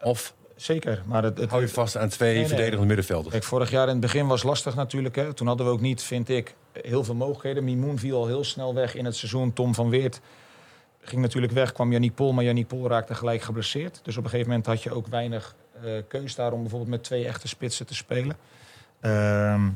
[0.00, 1.02] Of Zeker.
[1.06, 2.48] Maar het, het, hou je vast aan twee Nee, nee.
[2.48, 3.30] verdedigende middenvelders?
[3.30, 5.16] Kijk, vorig jaar in het begin was lastig natuurlijk.
[5.16, 5.32] Hè.
[5.32, 7.64] Toen hadden we ook niet, vind ik, heel veel mogelijkheden.
[7.64, 9.52] Mimoen viel al heel snel weg in het seizoen.
[9.52, 10.20] Tom van Weert
[11.00, 12.32] ging natuurlijk weg, kwam Yannick Pol.
[12.32, 14.00] Maar Yannick Pol raakte gelijk geblesseerd.
[14.02, 15.54] Dus op een gegeven moment had je ook weinig
[16.08, 18.36] keus daar om bijvoorbeeld met twee echte spitsen te spelen.
[19.00, 19.68] Ehm,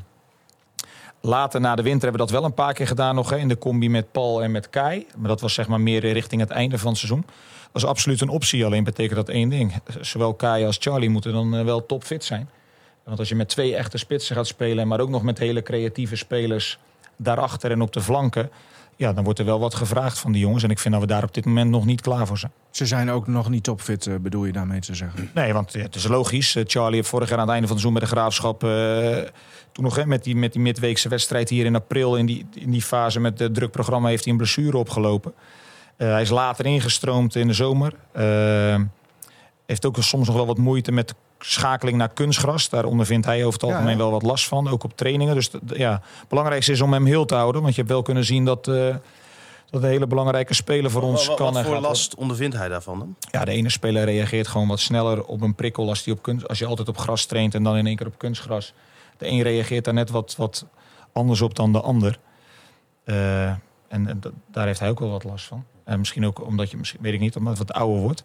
[1.21, 3.29] later na de winter hebben we dat wel een paar keer gedaan nog.
[3.29, 5.07] Hè, in de combi met Paul en met Kai.
[5.17, 7.25] Maar dat was zeg maar meer richting het einde van het seizoen.
[7.71, 8.65] Dat is absoluut een optie.
[8.65, 9.73] Alleen betekent dat één ding.
[10.01, 12.49] Zowel Kai als Charlie moeten dan eh, wel topfit zijn.
[13.03, 16.15] Want als je met twee echte spitsen gaat spelen, maar ook nog met hele creatieve
[16.15, 16.79] spelers
[17.15, 18.49] daarachter en op de flanken,
[18.97, 20.63] ja, dan wordt er wel wat gevraagd van die jongens.
[20.63, 22.51] En ik vind dat we daar op dit moment nog niet klaar voor zijn.
[22.71, 25.29] Ze zijn ook nog niet topfit, eh, bedoel je daarmee te zeggen?
[25.33, 26.55] Nee, want ja, het is logisch.
[26.55, 28.63] Eh, Charlie heeft vorig jaar aan het einde van het seizoen met de graafschap.
[28.63, 29.31] eh,
[29.71, 32.15] toen nog hè, met, die, met die midweekse wedstrijd hier in april.
[32.15, 35.33] In die, in die fase met het drukprogramma heeft hij een blessure opgelopen.
[35.97, 37.93] Hij is later ingestroomd in de zomer.
[39.67, 42.69] Heeft ook soms nog wel wat moeite met de schakeling naar kunstgras.
[42.69, 43.97] Daar ondervindt hij over het algemeen ja.
[43.97, 44.67] wel wat last van.
[44.67, 45.35] Ook op trainingen.
[45.35, 47.61] Dus ja, het belangrijkste is om hem heel te houden.
[47.61, 48.67] Want je hebt wel kunnen zien dat.
[48.67, 48.95] eh,
[49.69, 52.67] dat een hele belangrijke speler voor ons Wat, kan wat en voor last ondervindt hij
[52.67, 53.15] daarvan dan?
[53.31, 56.47] Ja, de ene speler reageert gewoon wat sneller op een prikkel als, die op kunst,
[56.47, 58.73] als je altijd op gras traint en dan in één keer op kunstgras.
[59.17, 60.65] De een reageert daar net wat, wat
[61.11, 62.19] anders op dan de ander.
[63.03, 63.49] Eh,
[63.87, 65.65] en daar heeft hij ook wel wat last van.
[65.83, 68.23] En misschien ook omdat je, misschien, weet ik niet, omdat het wat ouder wordt.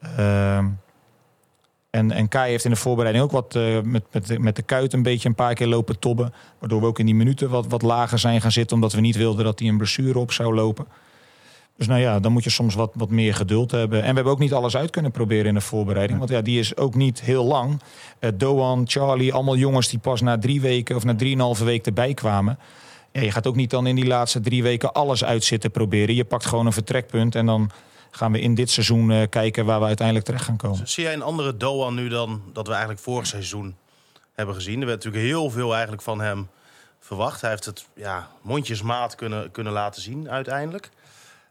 [0.00, 0.66] Ehm,
[1.90, 4.62] en, en Kai heeft in de voorbereiding ook wat eh, met, met, de- met de
[4.62, 6.32] kuit een beetje een paar keer lopen tobben.
[6.58, 8.76] Waardoor we ook in die minuten wat, wat lager zijn gaan zitten.
[8.76, 10.86] Omdat we niet wilden dat hij een blessure op zou lopen.
[11.76, 13.98] Dus nou ja, dan moet je soms wat, wat meer geduld hebben.
[13.98, 16.18] En we hebben ook niet alles uit kunnen proberen in de voorbereiding.
[16.18, 17.80] Want ja, die is ook niet heel lang.
[18.18, 22.14] Eh, Doan, Charlie, allemaal jongens die pas na drie weken of na drieënhalve week erbij
[22.14, 22.58] kwamen.
[23.12, 26.14] Ja, je gaat ook niet dan in die laatste drie weken alles uit zitten proberen.
[26.14, 27.70] Je pakt gewoon een vertrekpunt en dan
[28.16, 30.88] gaan we in dit seizoen eh, kijken waar we uiteindelijk terecht gaan komen.
[30.88, 33.76] Zie jij een andere Doan nu dan dat we eigenlijk vorig seizoen
[34.34, 34.80] hebben gezien?
[34.80, 36.48] Er werd natuurlijk heel veel eigenlijk van hem
[37.00, 37.40] verwacht.
[37.40, 40.90] Hij heeft het ja, mondjesmaat kunnen, kunnen laten zien uiteindelijk.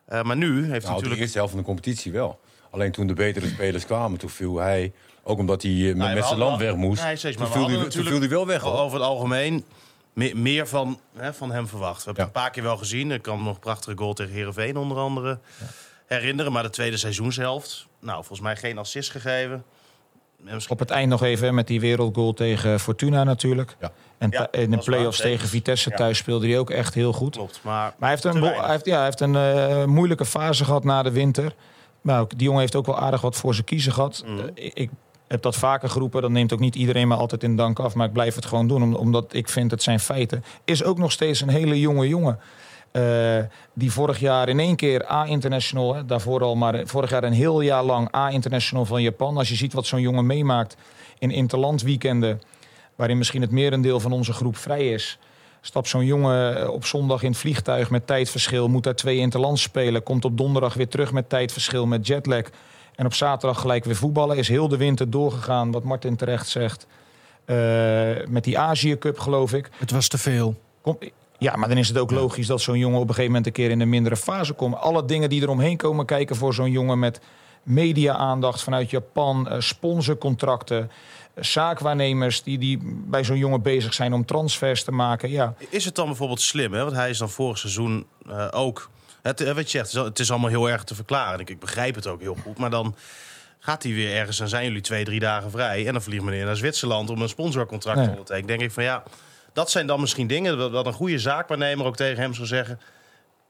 [0.06, 1.21] Eh, maar nu heeft hij Nou, de natuurlijk...
[1.21, 2.39] eerste helft van de competitie wel.
[2.69, 4.93] Alleen toen de betere spelers kwamen, toen viel hij...
[5.23, 7.04] Ook omdat hij eh, met, Nou, zijn land weg moest.
[7.04, 8.62] Nee, steeds, toen, we viel hij, toen viel hij wel weg.
[8.62, 8.73] hoor.
[8.80, 9.63] Over het algemeen
[10.13, 11.97] me- meer van, hè, van hem verwacht.
[11.97, 12.28] We hebben Ja.
[12.30, 13.12] het een paar keer wel gezien.
[13.12, 15.39] Ik kan nog een prachtige goal tegen Herenveen onder andere
[16.08, 16.52] herinneren.
[16.52, 19.63] Maar de tweede seizoenshelft, nou, volgens mij geen assist gegeven.
[20.46, 23.76] En misschien- Op het eind nog even met die wereldgoal tegen Fortuna natuurlijk.
[23.80, 23.91] Ja.
[24.18, 25.96] En Ja, in de play-offs tegen Vitesse Ja.
[25.96, 27.36] thuis speelde hij ook echt heel goed.
[27.36, 30.65] Klopt, maar, Maar hij heeft een, hij heeft, ja, hij heeft een eh, moeilijke fase
[30.65, 31.54] gehad na de winter.
[32.02, 34.24] Maar ook, die jongen heeft ook wel aardig wat voor zijn kiezen gehad.
[34.26, 34.39] Mhm.
[34.56, 34.89] Eh, ik,
[35.28, 36.22] heb dat vaker geroepen.
[36.22, 37.94] Dat neemt ook niet iedereen maar altijd in dank af.
[37.94, 38.84] Maar ik blijf het gewoon doen.
[38.84, 40.44] om- omdat ik vind het zijn feiten.
[40.65, 42.39] Is ook nog steeds een hele jonge jongen.
[42.95, 47.62] Eh, die vorig jaar in één keer A-international, daarvoor al, maar vorig jaar een heel
[47.62, 49.38] jaar lang A-international van Japan.
[49.38, 50.77] Als je ziet wat zo'n jongen meemaakt
[51.19, 52.41] in interlandweekenden,
[52.95, 55.17] waarin misschien het merendeel van onze groep vrij is.
[55.62, 59.62] Stapt zo'n jongen eh, op zondag in het vliegtuig met tijdverschil, moet daar twee interlands
[59.62, 62.43] spelen, komt op donderdag weer terug met tijdverschil, met jetlag.
[62.95, 64.38] En op zaterdag gelijk weer voetballen.
[64.38, 66.88] Is heel de winter doorgegaan, wat Martin terecht zegt.
[67.45, 67.55] Eh,
[68.27, 69.69] met die Azië Cup, geloof ik.
[69.77, 70.55] Het was te veel.
[70.81, 70.97] Kom,
[71.38, 73.54] ja, maar dan is het ook logisch dat zo'n jongen op een gegeven moment een
[73.54, 74.76] keer in een mindere fase komt.
[74.76, 77.19] Alle dingen die eromheen komen kijken voor zo'n jongen met
[77.63, 80.89] media-aandacht vanuit Japan, eh, sponsorcontracten,
[81.34, 85.30] eh, zaakwaarnemers die, die bij zo'n jongen bezig zijn om transfers te maken.
[85.30, 86.84] Ja, Is het dan bijvoorbeeld slim, hè?
[86.84, 88.89] want hij is dan vorig seizoen eh, ook...
[89.21, 91.39] Het, wat je zegt, het is allemaal heel erg te verklaren.
[91.39, 92.95] Ik, ik begrijp het ook heel goed, maar dan
[93.60, 94.39] gaat hij weer ergens...
[94.39, 95.88] en zijn jullie twee, drie dagen vrij...
[95.88, 98.48] en dan vliegt meneer naar Zwitserland om een sponsorcontract te ondertekenen.
[98.48, 99.04] denk ik van ja,
[99.56, 100.58] dat zijn dan misschien dingen...
[100.58, 102.80] dat, een goede zaakwaarnemer ook tegen hem zou zeggen...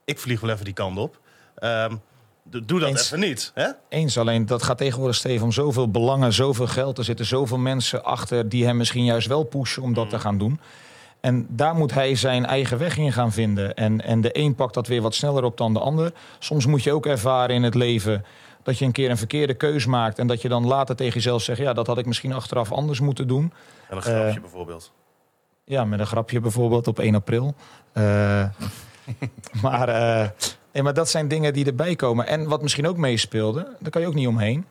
[0.04, 1.18] ik vlieg wel even die kant op.
[1.54, 1.96] Ehm,
[2.42, 3.04] doe dat Eens.
[3.04, 3.68] even niet, hè?
[3.88, 4.18] eens.
[4.18, 6.98] Alleen dat gaat tegenwoordig, Steven, om zoveel belangen, zoveel geld.
[6.98, 10.38] Er zitten zoveel mensen achter die hem misschien juist wel pushen om dat te gaan
[10.38, 10.60] doen.
[11.20, 13.74] En daar moet hij zijn eigen weg in gaan vinden.
[13.74, 16.12] En, en de een pakt dat weer wat sneller op dan de ander.
[16.38, 18.24] Soms moet je ook ervaren in het leven
[18.62, 20.18] dat je een keer een verkeerde keus maakt.
[20.18, 23.00] En dat je dan later tegen jezelf zegt: Ja, dat had ik misschien achteraf anders
[23.00, 23.52] moeten doen.
[23.88, 24.92] En een grapje Eh, bijvoorbeeld.
[25.68, 27.54] Ja, met een grapje bijvoorbeeld op 1 april.
[27.92, 28.44] Eh,
[29.62, 30.28] maar eh,
[30.76, 32.26] Nee, maar dat zijn dingen die erbij komen.
[32.26, 34.64] En wat misschien ook meespeelde, daar kan je ook niet omheen.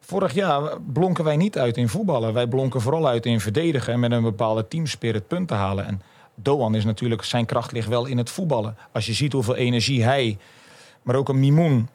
[0.00, 2.32] Vorig jaar blonken wij niet uit in voetballen.
[2.32, 5.86] Wij blonken vooral uit in verdedigen en met een bepaalde teamspirit punten halen.
[5.86, 6.02] En
[6.34, 8.76] Doan is natuurlijk, zijn kracht ligt wel in het voetballen.
[8.92, 10.38] Als je ziet hoeveel energie hij,
[11.02, 11.88] maar ook een Mimoen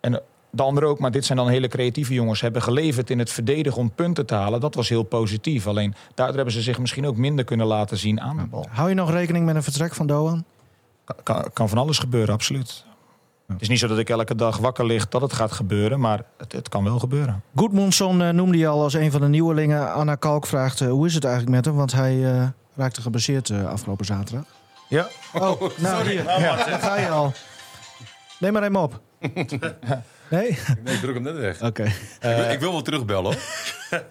[0.00, 3.30] en de anderen ook, maar dit zijn dan hele creatieve jongens, hebben geleverd in het
[3.30, 4.60] verdedigen om punten te halen.
[4.60, 5.66] Dat was heel positief.
[5.66, 8.66] Alleen daardoor hebben ze zich misschien ook minder kunnen laten zien aan de bal.
[8.70, 10.44] Hou je nog rekening met een vertrek van Doan?
[11.22, 12.84] Kan, kan, van alles gebeuren, absoluut.
[13.46, 16.24] Het is niet zo dat ik elke dag wakker lig dat het gaat gebeuren, maar
[16.38, 17.42] het, het kan wel gebeuren.
[17.54, 19.92] Goedmundsson eh, noemde je al als een van de nieuwelingen.
[19.92, 21.74] Anna Kalk vraagt eh, hoe is het eigenlijk met hem?
[21.74, 24.44] Want hij eh, raakte geblesseerd eh, afgelopen zaterdag.
[24.88, 26.24] Ja, Oh, nou hier.
[26.24, 27.32] Ja, daar ga je al.
[28.38, 29.00] Neem maar even op.
[30.30, 30.58] Nee?
[30.84, 31.62] Nee, ik druk hem net weg.
[31.62, 31.82] Oké.
[31.84, 34.00] ik, wil, ik wil wel terugbellen hoor.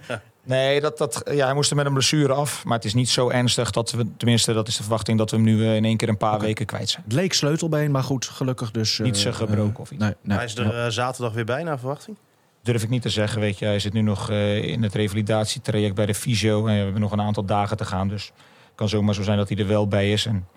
[0.48, 2.64] Nee, dat, dat, ja, hij moest er met een blessure af.
[2.66, 5.36] Maar het is niet zo ernstig dat we, tenminste, dat is de verwachting, dat we
[5.36, 7.04] hem nu eh, in één keer een paar weken kwijt zijn.
[7.04, 9.00] Het leek sleutelbeen, maar goed, gelukkig dus...
[9.00, 10.02] eh, Niets, eh, gebroken eh, of iets.
[10.04, 10.38] Nee, nee.
[10.38, 12.18] Hij is er eh, zaterdag weer bij naar verwachting.
[12.64, 13.66] Durf ik niet te zeggen, weet je.
[13.66, 16.58] Hij zit nu nog eh, in het revalidatietraject bij de fysio.
[16.68, 18.08] En we hebben nog een aantal dagen te gaan.
[18.08, 20.26] Dus het kan zomaar zo zijn dat hij er wel bij is.
[20.26, 20.48] En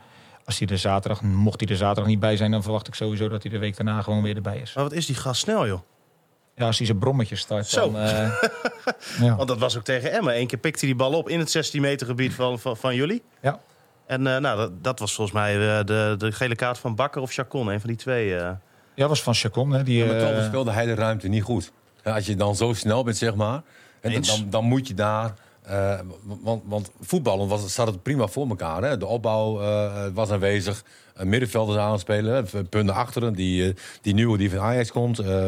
[0.48, 3.28] als hij er zaterdag, mocht hij er zaterdag niet bij zijn, dan verwacht ik sowieso
[3.28, 4.72] dat hij de week daarna gewoon weer erbij is.
[4.74, 5.80] Maar wat is die gast snel, joh?
[6.54, 7.80] Ja, als hij zijn brommetje start, Zo.
[7.92, 7.96] dan...
[8.00, 8.30] eh,
[9.26, 9.36] ja.
[9.36, 10.34] Want dat was ook tegen Emma.
[10.36, 12.94] Eén keer pikte hij die bal op in het 16 meter gebied van, van, van
[12.94, 13.22] jullie.
[13.40, 13.58] Ja.
[14.06, 17.22] En eh, nou, dat, dat was volgens mij eh, de, de gele kaart van Bakker
[17.22, 17.68] of Chacon.
[17.68, 18.36] Een van die twee.
[18.36, 18.50] eh.
[18.94, 19.70] ja, was van Chacon.
[19.70, 21.72] Hè, die, Ja, maar toch speelde hij de ruimte niet goed.
[22.04, 23.62] Ja, als je dan zo snel bent, zeg maar,
[24.00, 25.34] en dan, dan moet je daar.
[25.68, 28.82] Eh, want, want voetballen was, zat het prima voor elkaar.
[28.82, 28.96] Hè?
[28.96, 30.84] De opbouw eh, was aanwezig.
[31.20, 32.34] Uh, middenvelders aanspelen.
[32.34, 32.64] Hè?
[32.64, 33.32] Punten achteren.
[33.32, 35.18] Die, eh, die nieuwe die van Ajax komt.
[35.18, 35.46] eh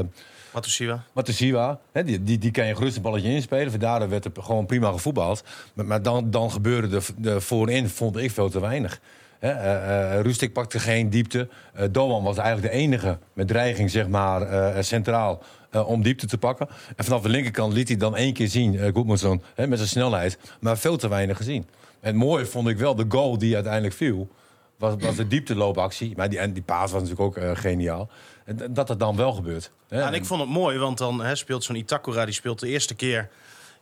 [0.52, 1.04] Matusiwa.
[1.12, 3.70] Matusiwa, hè, die, die, die kan je gerust een balletje inspelen.
[3.70, 5.44] Vandaar werd er gewoon prima gevoetbald.
[5.74, 9.00] Maar, maar dan, dan gebeurde de, de voorin, vond ik veel te weinig.
[9.38, 11.48] Hè, eh, eh, Rustik pakte geen diepte.
[11.74, 15.42] Eh Doan was eigenlijk de enige met dreiging, zeg maar, eh, centraal.
[15.70, 16.68] Eh, om diepte te pakken.
[16.96, 20.38] En vanaf de linkerkant liet hij dan één keer zien, uh, Goedmanson, met zijn snelheid.
[20.60, 21.66] Maar veel te weinig gezien.
[22.00, 24.28] En het mooie vond ik wel, de goal die uiteindelijk viel,
[24.76, 26.12] was, was de diepteloopactie.
[26.16, 28.10] Maar die, en die paas was natuurlijk ook eh, geniaal.
[28.44, 29.70] En dat het dan wel gebeurt.
[29.88, 32.24] Ja, en ik vond het mooi, want dan hè, speelt zo'n Itakura...
[32.24, 33.28] die speelt de eerste keer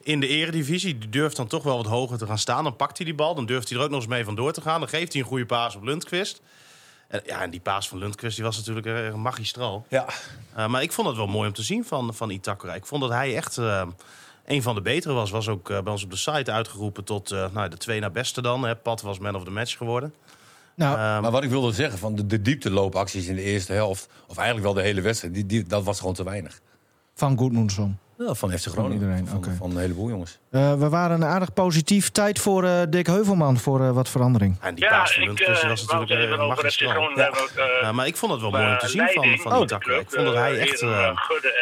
[0.03, 0.99] in de eredivisie.
[0.99, 2.65] Die durft dan toch wel wat hoger te gaan staan.
[2.65, 4.61] Dan pakt hij die bal, dan durft hij er ook nog eens mee vandoor te
[4.61, 4.81] gaan.
[4.81, 6.43] Dan geeft hij een goede paas op Lundqvist.
[7.09, 9.87] En, ja, en die paas van Lundqvist die was natuurlijk erg magistraal.
[9.89, 10.07] Ja,
[10.59, 12.75] Uh, maar ik vond het wel mooi om te zien van, van Itakura.
[12.75, 13.87] Ik vond dat hij echt uh,
[14.47, 15.31] een van de betere was.
[15.31, 18.13] Was ook uh, bij ons op de site uitgeroepen tot uh, nou, de twee naar
[18.13, 18.63] beste dan.
[18.65, 18.77] Hè.
[18.77, 20.15] Pat was man of the match geworden.
[20.75, 24.09] Nou, Um, maar wat ik wilde zeggen, van de, de diepteloopacties in de eerste helft...
[24.27, 26.61] of eigenlijk wel de hele wedstrijd, die, die, dat was gewoon te weinig.
[27.15, 27.99] van Goedmundsson.
[28.19, 28.93] Ja, van FC Groningen.
[28.93, 29.55] iedereen, van, oké.
[29.59, 30.39] van een heleboel jongens.
[30.51, 32.11] Uh, we waren aardig positief.
[32.11, 34.57] Tijd voor uh, Dick Heuvelman voor uh, wat verandering.
[34.61, 37.11] En die van Lundqvist was natuurlijk erg magistraal.
[37.17, 37.31] Ja.
[37.83, 39.63] Uh, maar ik vond het wel mooi om te zien van, van oh.
[39.63, 39.97] Itakura.
[39.99, 40.81] Ik vond dat hij echt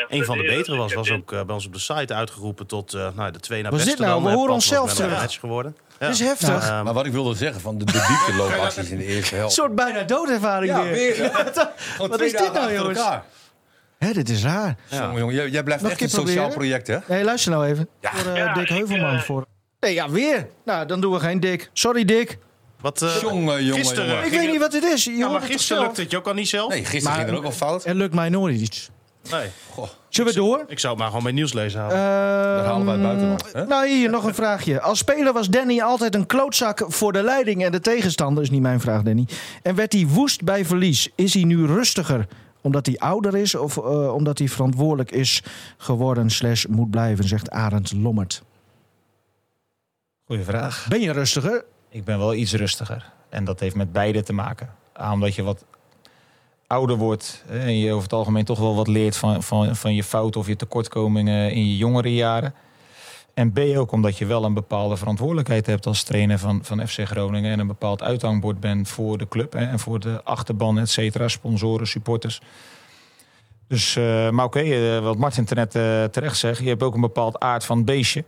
[0.08, 0.94] een van de betere was.
[0.94, 3.96] Was ook bij ons op de site uitgeroepen tot nou, de twee naar was beste
[3.96, 4.22] dit nou?
[4.22, 4.30] dan.
[4.30, 5.38] We horen onszelf terug.
[5.40, 5.76] geworden.
[5.98, 6.06] Ja.
[6.06, 6.68] Dat is heftig.
[6.68, 9.56] Ja, maar wat ik wilde zeggen, van de, de diepteloopacties in de eerste helft.
[9.56, 10.92] Een soort bijna doodervaring ja, weer.
[10.92, 11.30] weer
[12.08, 13.00] wat is dit nou, jongens?
[13.98, 14.76] Hé, dit is raar.
[14.90, 15.02] Ja.
[15.02, 16.54] Jongen, jongen, jij, jij blijft Nog echt een sociaal proberen?
[16.54, 17.14] project, hè?
[17.14, 17.88] Nee, luister nou even.
[18.00, 18.10] Ja.
[18.14, 19.12] Voor uh, ja, Dick Heuvelman.
[19.12, 19.22] Ik, uh...
[19.22, 19.46] voor...
[19.80, 20.46] Nee, ja, weer.
[20.64, 21.70] Nou, dan doen we geen Dick.
[21.72, 22.38] Sorry, Dick.
[22.80, 24.24] Wat, uh, jongen, jongen, gisteren, jongen.
[24.24, 25.04] Ik weet niet wat het is.
[25.04, 26.68] Je ja, maar gisteren lukte het je ook al niet zelf.
[26.68, 27.84] Nee, gisteren maar, ging er ook al fout.
[27.84, 28.90] Het lukt mij nooit iets.
[29.30, 29.48] Nee.
[29.70, 29.88] Goh.
[30.08, 30.64] Zullen we door?
[30.68, 31.96] Ik zou het maar gewoon bij nieuws lezen halen.
[31.96, 33.52] Uh, Dan halen wij het buitenland.
[33.52, 33.66] Hè?
[33.66, 34.80] Nou, hier nog een vraagje.
[34.80, 38.42] Als speler was Danny altijd een klootzak voor de leiding en de tegenstander.
[38.42, 39.26] Is niet mijn vraag, Danny.
[39.62, 41.08] En werd hij woest bij verlies.
[41.14, 42.26] Is hij nu rustiger
[42.66, 45.42] omdat hij ouder is of uh, omdat hij verantwoordelijk is
[45.76, 48.42] geworden slash moet blijven, zegt Arend Lommert.
[50.24, 50.86] Goeie vraag.
[50.88, 51.64] Ben je rustiger?
[51.88, 53.12] Ik ben wel iets rustiger.
[53.28, 54.74] En dat heeft met beide te maken.
[55.00, 55.64] A, omdat je wat
[56.66, 60.04] ouder wordt en je over het algemeen toch wel wat leert van, van, van je
[60.04, 62.54] fouten of je tekortkomingen in je jongere jaren.
[63.36, 67.00] En B ook omdat je wel een bepaalde verantwoordelijkheid hebt als trainer van, van FC
[67.00, 67.52] Groningen.
[67.52, 71.28] En een bepaald uithangbord bent voor de club hè, en voor de achterban, et cetera,
[71.28, 72.40] sponsoren, supporters.
[73.68, 77.00] Dus, uh, maar oké, uh, wat Martin tenet, uh, terecht zegt, je hebt ook een
[77.00, 78.24] bepaald aard van beestje.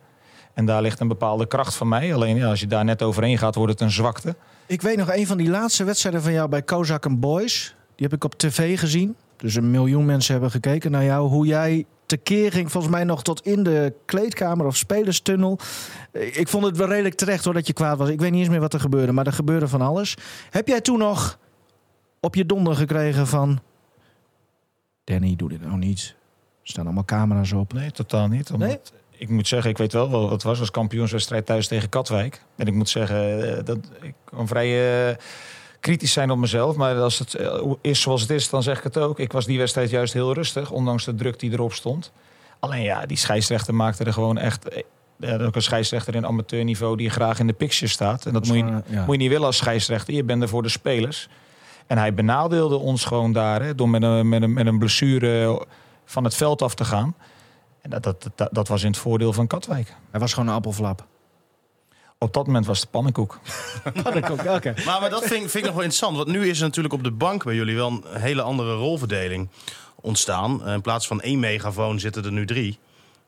[0.55, 2.15] En daar ligt een bepaalde kracht van mij.
[2.15, 4.37] Alleen als je daar net overheen gaat, wordt het een zwakte.
[4.67, 7.75] Ik weet nog een van die laatste wedstrijden van jou bij Kozak Boys.
[7.95, 9.17] Die heb ik op tv gezien.
[9.37, 11.29] Dus een miljoen mensen hebben gekeken naar jou.
[11.29, 15.59] Hoe jij tekeer ging, volgens mij nog tot in de kleedkamer of spelerstunnel.
[16.13, 18.09] Ik vond het wel redelijk terecht hoor dat je kwaad was.
[18.09, 20.17] Ik weet niet eens meer wat er gebeurde, maar er gebeurde van alles.
[20.51, 21.39] Heb jij toen nog
[22.21, 23.61] op je donder gekregen van...
[25.05, 26.17] Danny, doe dit nou niet.
[26.63, 27.73] Er staan allemaal camera's op.
[27.73, 28.51] Nee, totaal niet.
[28.51, 28.69] Omdat...
[28.69, 28.79] Nee?
[29.11, 32.43] Ik moet zeggen, ik weet wel wat het was als kampioenswedstrijd thuis tegen Katwijk.
[32.57, 35.17] En ik moet zeggen, dat ik een vrij uh,
[35.81, 36.77] kritisch zijn op mezelf.
[36.77, 39.19] Maar als het eh, is zoals het is, dan zeg ik het ook.
[39.19, 42.13] Ik was die wedstrijd juist heel rustig, ondanks de druk die erop stond.
[42.59, 44.69] Alleen ja, die scheidsrechter maakte er gewoon echt...
[44.69, 44.83] eh,
[45.21, 48.27] Ja, ook een scheidsrechter in amateurniveau die graag in de picture staat.
[48.27, 49.05] En dat moet je, ja.
[49.05, 50.15] moet je niet willen als scheidsrechter.
[50.15, 51.29] Je bent er voor de spelers.
[51.87, 55.67] En hij benadeelde ons gewoon daar hè, door met een, met, een, met een blessure
[56.05, 57.15] van het veld af te gaan.
[57.81, 59.95] En dat, dat, dat, dat was in het voordeel van Katwijk.
[60.11, 61.07] Hij was gewoon een appelflap.
[62.19, 63.39] Op dat moment was het pannenkoek.
[64.49, 64.75] Oké.
[64.85, 66.17] Maar, maar dat vind, ik- vind ik nog wel interessant.
[66.17, 69.49] Want nu is er natuurlijk op de bank bij jullie wel een hele andere rolverdeling
[70.01, 70.65] ontstaan.
[70.67, 72.79] Eh, In plaats van één megafoon zitten er nu drie.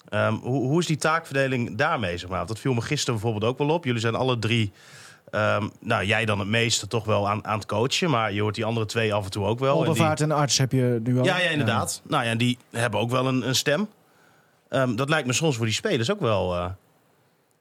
[0.08, 2.16] Ehm, hoe, hoe is die taakverdeling daarmee?
[2.18, 2.36] Zeg maar?
[2.36, 3.84] Want Dat viel me gisteren bijvoorbeeld ook wel op.
[3.84, 4.72] Jullie zijn alle drie,
[5.30, 8.10] ehm, nou jij dan het meeste toch wel aan, aan het coachen.
[8.10, 9.70] Maar je hoort die andere twee af en toe ook wel.
[9.70, 11.24] En die- Poldervaart en arts heb je nu al.
[11.24, 12.02] ja, ja, inderdaad.
[12.08, 13.88] Nou ja, die hebben ook wel een, een stem.
[14.68, 16.66] Ehm, dat lijkt me soms voor die spelers ook wel eh,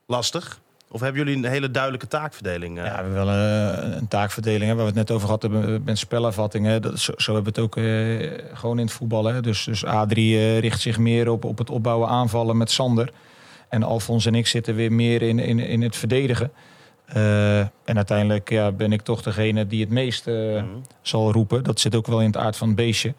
[0.08, 0.60] lastig.
[0.92, 2.78] Of hebben jullie een hele duidelijke taakverdeling?
[2.80, 2.86] eh?
[2.86, 5.86] Ja, we hebben wel eh, een taakverdeling hè, waar we het net over hadden met-
[5.86, 6.82] met spelervattingen.
[6.82, 9.26] Dat, zo, zo hebben we het ook eh, gewoon in het voetbal.
[9.26, 9.42] Hè.
[9.42, 13.12] Dus, dus A3 eh, richt zich meer op, op het opbouwen aanvallen met Sander.
[13.70, 16.52] En Alfons en ik zitten weer meer in, in, in het verdedigen.
[17.06, 20.66] Eh, en uiteindelijk ja, ben ik toch degene die het meest eh, Mhm.
[21.02, 21.64] zal roepen.
[21.64, 23.14] Dat zit ook wel in het aard van het beestje.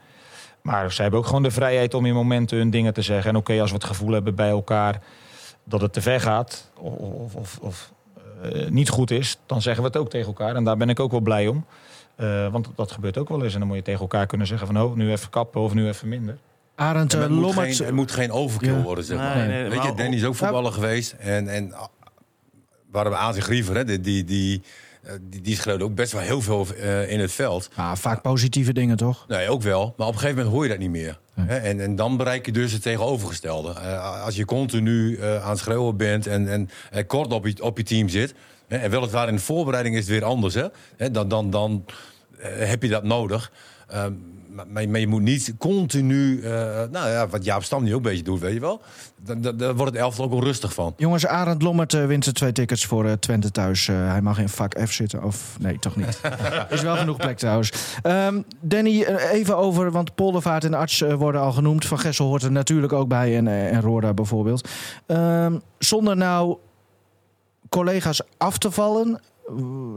[0.63, 3.31] Maar zij hebben ook gewoon de vrijheid om in momenten hun dingen te zeggen.
[3.31, 5.01] En oké, als we het gevoel hebben bij elkaar
[5.65, 7.93] dat het te ver gaat of, of, of, of
[8.43, 10.57] eh, niet goed is, dan zeggen we het ook tegen elkaar.
[10.57, 11.65] En daar ben ik ook wel blij om.
[12.17, 13.53] Eh, want dat gebeurt ook wel eens.
[13.53, 15.89] En dan moet je tegen elkaar kunnen zeggen van oh, nu even kappen of nu
[15.89, 16.39] even minder.
[16.75, 18.83] Arend eh, het, moet geen, het moet geen overkill Ja.
[18.83, 19.47] worden, zeg Nee, maar.
[19.47, 21.13] nee, Weet maar- je, Danny is ook voetballer geweest.
[21.13, 21.85] En, en ah,
[22.91, 24.63] we hadden aan zich Griever, hè, die, die, die,
[25.21, 27.71] die, die schreeuwde ook best wel heel veel eh, in het veld.
[27.75, 29.25] Ah, vaak positieve dingen, toch?
[29.29, 29.95] Nee, ook wel.
[29.97, 31.19] Maar op een gegeven moment hoor je dat niet meer.
[31.49, 33.73] En, en dan bereik je dus het tegenovergestelde.
[33.73, 37.63] Eh, als je continu eh, aan het schreeuwen bent en, en eh, kort op je,
[37.63, 38.35] op je team zit.
[38.69, 40.55] Hè, en weliswaar in de voorbereiding is het weer anders.
[40.97, 41.85] Hè, dan dan, dan
[42.39, 43.53] eh, heb je dat nodig.
[43.89, 44.13] Ehm,
[44.51, 46.51] maar, maar, je moet niet continu, eh,
[46.91, 48.81] nou ja, wat Jaap Stam nu ook een beetje doet, weet je wel.
[49.23, 50.95] Dan wordt het elftal ook wel rustig van.
[50.97, 53.87] Jongens, Arend Lommert eh, wint de twee tickets voor eh, Twente thuis.
[53.87, 55.23] Hij mag in vak F zitten.
[55.23, 56.21] Of nee, toch niet.
[56.71, 57.73] Is wel genoeg plek trouwens.
[58.03, 61.87] Ehm, Danny, even over, want Poldervaart en arts worden al genoemd.
[61.87, 64.69] Van Gessel hoort er natuurlijk ook bij en, en Roda bijvoorbeeld.
[65.07, 66.57] Ehm, zonder nou
[67.69, 69.21] collega's af te vallen,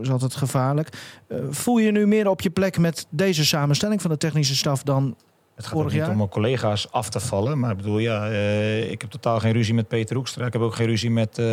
[0.02, 0.90] is altijd gevaarlijk.
[1.28, 4.84] Eh, voel je nu meer op je plek met deze samenstelling van de technische staf
[4.84, 5.16] dan
[5.56, 6.12] Het gaat Vorig ook niet jaar?
[6.12, 7.60] om mijn collega's af te vallen.
[7.60, 10.46] Maar ik bedoel, ja, eh, ik heb totaal geen ruzie met Peter Hoekstra.
[10.46, 11.46] Ik heb ook geen ruzie met eh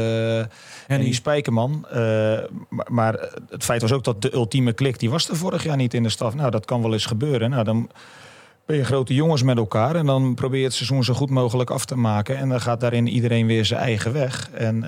[0.87, 1.87] Henny Spijkerman.
[1.91, 2.01] Eh,
[2.69, 5.77] maar, maar het feit was ook dat de ultieme klik, die was er vorig jaar
[5.77, 6.35] niet in de staf.
[6.35, 7.51] Nou, dat kan wel eens gebeuren.
[7.51, 7.91] Nou, dan
[8.67, 9.95] ben je grote jongens met elkaar.
[9.97, 12.37] En dan probeer je het seizoen zo goed mogelijk af te maken.
[12.37, 14.51] En dan gaat daarin iedereen weer zijn eigen weg.
[14.51, 14.85] En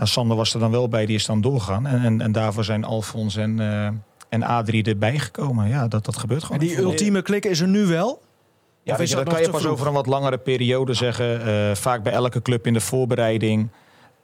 [0.00, 1.86] ja, Sander was er dan wel bij, die is dan doorgaan.
[1.86, 3.88] En, en, en daarvoor zijn Alfons en, eh,
[4.28, 5.68] en Adrie erbij gekomen.
[5.68, 6.60] Ja, dat, dat gebeurt gewoon.
[6.60, 8.22] En die ultieme klik is er nu wel?
[8.82, 9.72] Ja, je, dat kan je pas vroeg?
[9.72, 11.46] over een wat langere periode zeggen.
[11.46, 13.68] Eh, vaak bij elke club in de voorbereiding.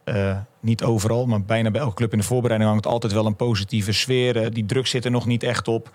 [0.04, 3.36] eh, niet overal, maar bijna bij elke club in de voorbereiding hangt altijd wel een
[3.36, 4.52] positieve sfeer.
[4.52, 5.90] Die druk zit er nog niet echt op.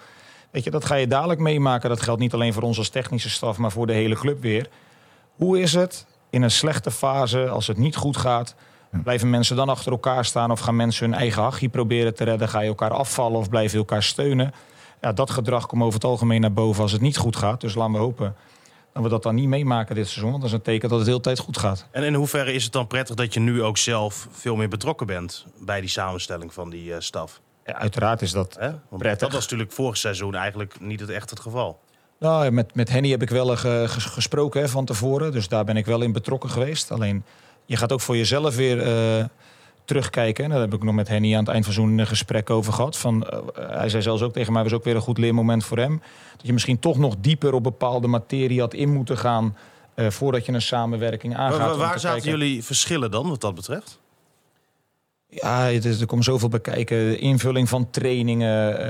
[0.51, 1.89] Weet je, dat ga je dadelijk meemaken.
[1.89, 4.69] Dat geldt niet alleen voor ons als technische staf, maar voor de hele club weer.
[5.35, 8.55] Hoe is het in een slechte fase, als het niet goed gaat?
[8.91, 12.49] Blijven mensen dan achter elkaar staan of gaan mensen hun eigen hachje proberen te redden?
[12.49, 14.51] Ga je elkaar afvallen of blijven je elkaar steunen?
[15.01, 17.61] Ja, dat gedrag komt over het algemeen naar boven als het niet goed gaat.
[17.61, 18.35] Dus laten we hopen
[18.93, 20.29] dat we dat dan niet meemaken dit seizoen.
[20.29, 21.87] Want dat is een teken dat het de hele tijd goed gaat.
[21.91, 25.07] En in hoeverre is het dan prettig dat je nu ook zelf veel meer betrokken
[25.07, 27.41] bent bij die samenstelling van die eh, staf?
[27.65, 28.69] Ja, uiteraard is dat Hè?
[28.89, 29.19] Want Prettig.
[29.21, 31.79] dat was natuurlijk vorig seizoen eigenlijk niet het echt het geval.
[32.19, 35.31] Nou, met, met Henny heb ik wel eh, ge- ges- gesproken hè, van tevoren.
[35.31, 36.91] Dus daar ben ik wel in betrokken geweest.
[36.91, 37.23] Alleen,
[37.71, 39.25] je gaat ook voor jezelf weer eh,
[39.85, 40.43] terugkijken.
[40.43, 42.73] En daar heb ik nog met Henny aan het eind van zo'n een gesprek over
[42.73, 42.97] gehad.
[42.97, 45.77] Van, eh, hij zei zelfs ook tegen mij, was ook weer een goed leermoment voor
[45.77, 46.01] hem.
[46.37, 49.57] Dat je misschien toch nog dieper op bepaalde materie had in moeten gaan...
[49.93, 51.77] eh, voordat je een samenwerking aangaat.
[51.77, 53.99] Waar, zaten kijken- jullie verschillen dan wat dat betreft?
[55.27, 57.19] Ja, het is, er komt zoveel bij kijken.
[57.19, 58.85] Invulling van trainingen, eh,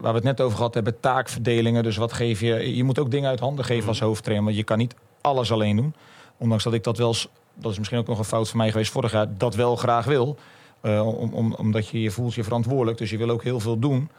[0.00, 1.82] waar we het net over gehad hebben, taakverdelingen.
[1.82, 2.76] Dus wat geef je?
[2.76, 5.76] Je moet ook dingen uit handen geven als hoofdtrainer, want je kan niet alles alleen
[5.76, 5.94] doen.
[6.38, 7.14] Ondanks dat ik dat wel,
[7.60, 10.04] dat is misschien ook nog een fout van mij geweest vorig jaar, dat wel graag
[10.04, 10.38] wil.
[10.80, 13.78] Eh, om, om, omdat je je voelt je verantwoordelijk, dus je wil ook heel veel
[13.78, 14.10] doen.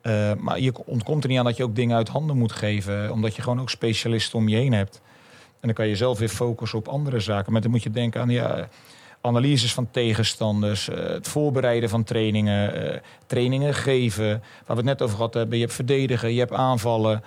[0.00, 3.12] Eh, maar je ontkomt er niet aan dat je ook dingen uit handen moet geven,
[3.12, 5.00] omdat je gewoon ook specialisten om je heen hebt.
[5.44, 7.52] En dan kan je zelf weer focussen op andere zaken.
[7.52, 8.68] Maar dan moet je denken aan ja,
[9.20, 14.28] analyses van tegenstanders, eh, het voorbereiden van trainingen, trainingen geven.
[14.28, 15.56] Waar we het net over gehad hebben.
[15.56, 17.22] Je hebt verdedigen, je hebt aanvallen,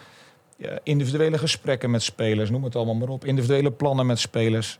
[0.83, 3.25] individuele gesprekken met spelers, noem het allemaal maar op.
[3.25, 4.79] Individuele plannen met spelers.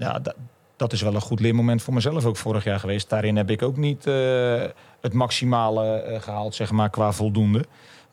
[0.00, 0.34] Ja, da-
[0.76, 3.08] dat is wel een goed leermoment voor mezelf ook vorig jaar geweest.
[3.08, 4.62] Daarin heb ik ook niet eh,
[5.00, 7.64] het maximale eh, gehaald, zeg maar, qua voldoende.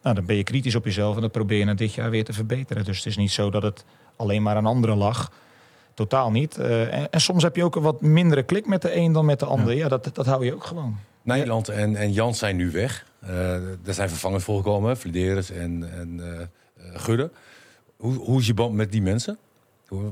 [0.01, 2.23] Nou, dan ben je kritisch op jezelf en dat probeer je na dit jaar weer
[2.23, 2.85] te verbeteren.
[2.85, 3.85] Dus het is niet zo dat het
[4.15, 5.31] alleen maar aan anderen lag.
[5.93, 6.57] Totaal niet.
[6.57, 9.25] Eh, en, en soms heb je ook een wat mindere klik met de een dan
[9.25, 9.73] met de ander.
[9.73, 10.97] Ja, dat, dat hou je ook gewoon.
[11.21, 13.05] Nederland en, en Jans zijn nu weg.
[13.85, 16.21] Er zijn vervangers voorgekomen, Flederis en, en
[16.93, 17.31] Gudde.
[17.97, 19.37] Hoe, hoe is je band met die mensen?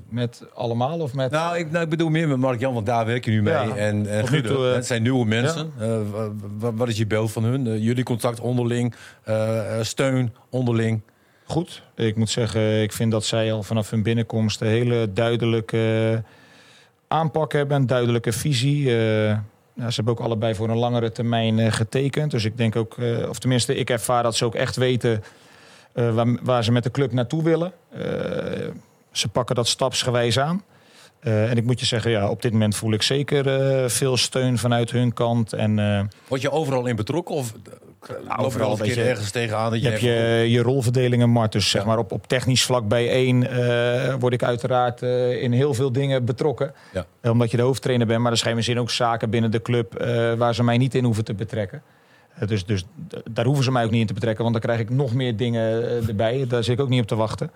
[0.10, 1.32] Met allemaal of met...
[1.32, 3.54] Nou ik, nou, ik bedoel meer met Mark-Jan, want daar werk je nu mee.
[3.54, 5.72] Ja, en eh, het zijn nieuwe mensen.
[5.80, 7.68] Eh, wa- wa- wat is je beeld van hun?
[7.68, 11.02] Eh, jullie contact onderling, eh, eh, steun onderling.
[11.46, 11.82] Goed.
[11.96, 16.24] Ik moet zeggen, ik vind dat zij al vanaf hun binnenkomst een hele duidelijke
[17.08, 17.78] aanpak hebben.
[17.78, 18.88] Een duidelijke visie.
[18.90, 19.28] Eh,
[19.74, 22.32] ja, ze hebben ook allebei voor een langere termijn eh, getekend.
[22.32, 25.24] Dus ik denk ook, eh, of tenminste, ik ervaar dat ze ook echt weten
[25.94, 27.72] eh, waar, waar ze met de club naartoe willen.
[29.18, 30.64] Ze pakken dat stapsgewijs aan.
[31.20, 34.18] Eh, en ik moet je zeggen, ja, op dit moment voel ik zeker eh, veel
[34.18, 35.54] steun vanuit hun kant.
[35.54, 37.36] En eh, Word je overal in betrokken?
[37.36, 37.54] Of
[38.08, 39.10] je overal, al een weet keer je.
[39.10, 39.72] ergens tegenaan?
[39.72, 41.52] Dat je hebt je, je rolverdelingen, Mart.
[41.52, 45.02] Dus zeg maar op, op technisch vlak bij één eh, word ik uiteraard
[45.42, 46.74] in heel veel dingen betrokken.
[46.94, 47.32] Ja.
[47.32, 48.22] Omdat je de hoofdtrainer bent.
[48.22, 49.94] Maar er zijn misschien ook zaken binnen de club
[50.38, 51.82] waar ze mij niet in hoeven te betrekken.
[52.46, 52.84] Dus dus
[53.32, 54.44] daar hoeven ze mij ook niet in te betrekken.
[54.44, 56.46] Want dan krijg ik nog meer dingen erbij.
[56.48, 57.52] Daar zit ik ook niet op te wachten.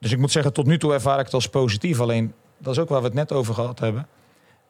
[0.00, 2.00] Dus ik moet zeggen, tot nu toe ervaar ik het als positief.
[2.00, 4.06] Alleen, dat is ook waar we het net over gehad hebben.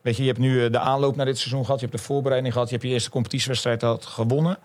[0.00, 1.80] Weet je, je hebt nu eh, de aanloop naar dit seizoen gehad.
[1.80, 2.68] Je hebt de voorbereiding gehad.
[2.68, 4.58] Je hebt je eerste competitiewedstrijd had gewonnen.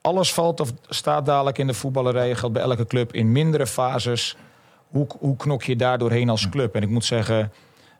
[0.00, 2.34] Alles valt of staat dadelijk in de voetballerij.
[2.34, 4.36] Geldt bij elke club in mindere fases.
[4.88, 6.74] Hoe, hoe knok je daar doorheen als club?
[6.74, 7.52] En ik moet zeggen,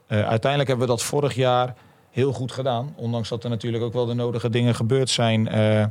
[0.06, 1.74] eh, uiteindelijk hebben we dat vorig jaar
[2.10, 2.94] heel goed gedaan.
[2.96, 5.84] Ondanks dat er natuurlijk ook wel de nodige dingen gebeurd zijn eh,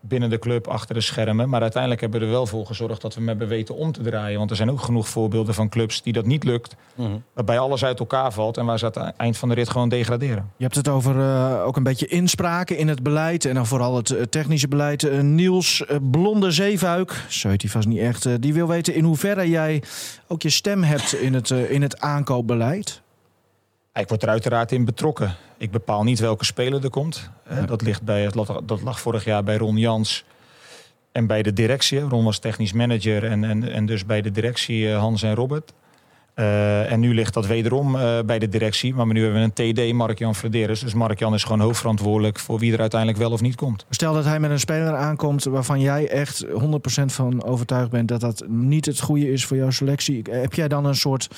[0.00, 1.48] binnen de club, achter de schermen.
[1.48, 4.02] Maar uiteindelijk hebben we er wel voor gezorgd dat we hem hebben weten om te
[4.02, 4.38] draaien.
[4.38, 6.76] Want er zijn ook genoeg voorbeelden van clubs die dat niet lukt.
[6.94, 7.08] Mhm.
[7.34, 9.88] Waarbij alles uit elkaar valt en waar ze aan het eind van de rit gewoon
[9.88, 10.50] degraderen.
[10.56, 13.44] Je hebt het over eh, ook een beetje inspraken in het beleid.
[13.44, 15.04] En dan vooral het eh, technische beleid.
[15.04, 18.42] Eh, Niels Blonde Zeefuik, zo heet hij vast niet echt.
[18.42, 19.82] die wil weten in hoeverre jij
[20.28, 23.02] ook je stem hebt in het, in het aankoopbeleid.
[23.94, 25.34] Ik word er uiteraard in betrokken.
[25.58, 27.30] Ik bepaal niet welke speler er komt.
[27.66, 28.30] Dat, ligt bij,
[28.64, 30.24] dat lag vorig jaar bij Ron Jans
[31.12, 32.00] en bij de directie.
[32.00, 35.72] Ron was technisch manager en, en, en dus bij de directie eh, Hans en Robert.
[36.34, 38.94] Eh, en nu ligt dat wederom eh, bij de directie.
[38.94, 40.80] Maar nu hebben we een TD, Mark-Jan Frederis.
[40.80, 43.86] Dus Mark-Jan is gewoon hoofdverantwoordelijk voor wie er uiteindelijk wel of niet komt.
[43.90, 46.50] Stel dat hij met een speler aankomt waarvan jij echt 100%
[47.06, 50.22] van overtuigd bent dat dat niet het goede is voor jouw selectie.
[50.30, 51.28] Heb jij dan een soort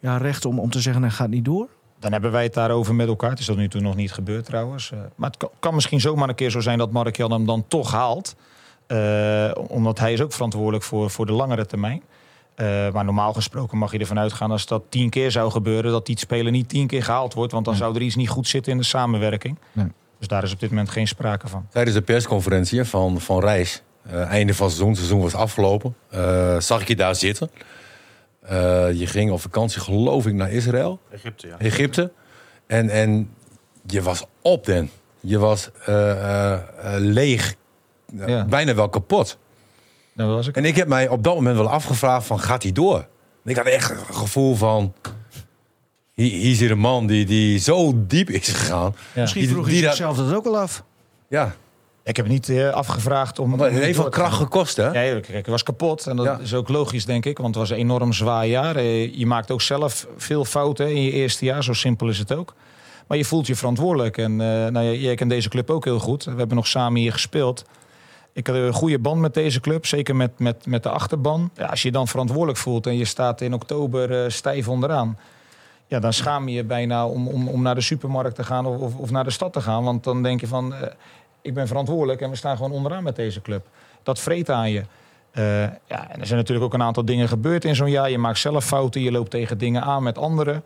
[0.00, 1.68] ja, recht om, om te zeggen, hij gaat niet door?
[2.02, 3.30] Dan hebben wij het daarover met elkaar.
[3.30, 4.90] Het is tot nu toe nog niet gebeurd trouwens.
[4.90, 7.46] Eh, maar het kan, kan misschien zomaar een keer zo zijn dat Mark Jan hem
[7.46, 8.36] dan toch haalt.
[8.86, 12.02] Eh, omdat hij is ook verantwoordelijk voor, voor de langere termijn.
[12.54, 15.90] Eh, maar normaal gesproken mag je ervan uitgaan als dat tien keer zou gebeuren...
[15.90, 17.52] dat die speler niet tien keer gehaald wordt.
[17.52, 19.58] Want dan zou er iets niet goed zitten in de samenwerking.
[19.72, 19.86] Nee.
[20.18, 21.66] Dus daar is op dit moment geen sprake van.
[21.70, 25.94] Tijdens de persconferentie van, van Reis, eh, einde van het seizoen, het seizoen was afgelopen,
[26.08, 27.50] eh, zag ik je daar zitten.
[28.42, 31.58] Eh, je ging op vakantie, geloof ik, naar Israël, Egypte, ja.
[31.58, 32.12] Egypte.
[32.66, 33.34] En, en
[33.86, 34.90] je was op den.
[35.20, 36.60] Je was eh, eh,
[36.98, 37.54] leeg,
[38.26, 38.44] Ja.
[38.44, 39.38] bijna wel kapot.
[40.14, 40.56] Dan was ik.
[40.56, 42.96] En ik heb mij op dat moment wel afgevraagd van, gaat hij door?
[43.44, 44.92] En ik had echt een gevoel van,
[46.14, 48.94] hier, hier zit een man die, die zo diep is gegaan.
[49.14, 49.20] Ja.
[49.20, 50.84] Misschien vroeg hij die dat- zichzelf dat ook wel af.
[51.28, 51.54] Ja,
[52.04, 53.50] Ik heb het niet eh, afgevraagd om...
[53.50, 54.84] want het heeft wel kracht gekost, hè?
[54.84, 56.06] Ja, kijk, ik was kapot.
[56.06, 56.38] En dat Ja.
[56.38, 57.36] is ook logisch, denk ik.
[57.38, 58.76] Want het was een enorm zwaar jaar.
[58.76, 61.64] Eh, Je maakt ook zelf veel fouten in je eerste jaar.
[61.64, 62.54] Zo simpel is het ook.
[63.06, 64.18] Maar je voelt je verantwoordelijk.
[64.18, 66.24] En eh, nou, jij kent deze club ook heel goed.
[66.24, 67.64] We hebben nog samen hier gespeeld.
[68.32, 69.86] Ik had een goede band met deze club.
[69.86, 71.50] Zeker met, met, met de achterban.
[71.56, 75.18] Ja, als je je dan verantwoordelijk voelt en je staat in oktober stijf onderaan.
[75.86, 78.96] Ja, dan schaam je je bijna om, om, om naar de supermarkt te gaan of,
[78.96, 79.84] of, naar de stad te gaan.
[79.84, 80.74] Want dan denk je van,
[81.42, 83.66] ik ben verantwoordelijk en we staan gewoon onderaan met deze club.
[84.02, 84.82] Dat vreet aan je.
[85.30, 88.10] Eh, ja, en er zijn natuurlijk ook een aantal dingen gebeurd in zo'n jaar.
[88.10, 90.62] Je maakt zelf fouten, je loopt tegen dingen aan met anderen.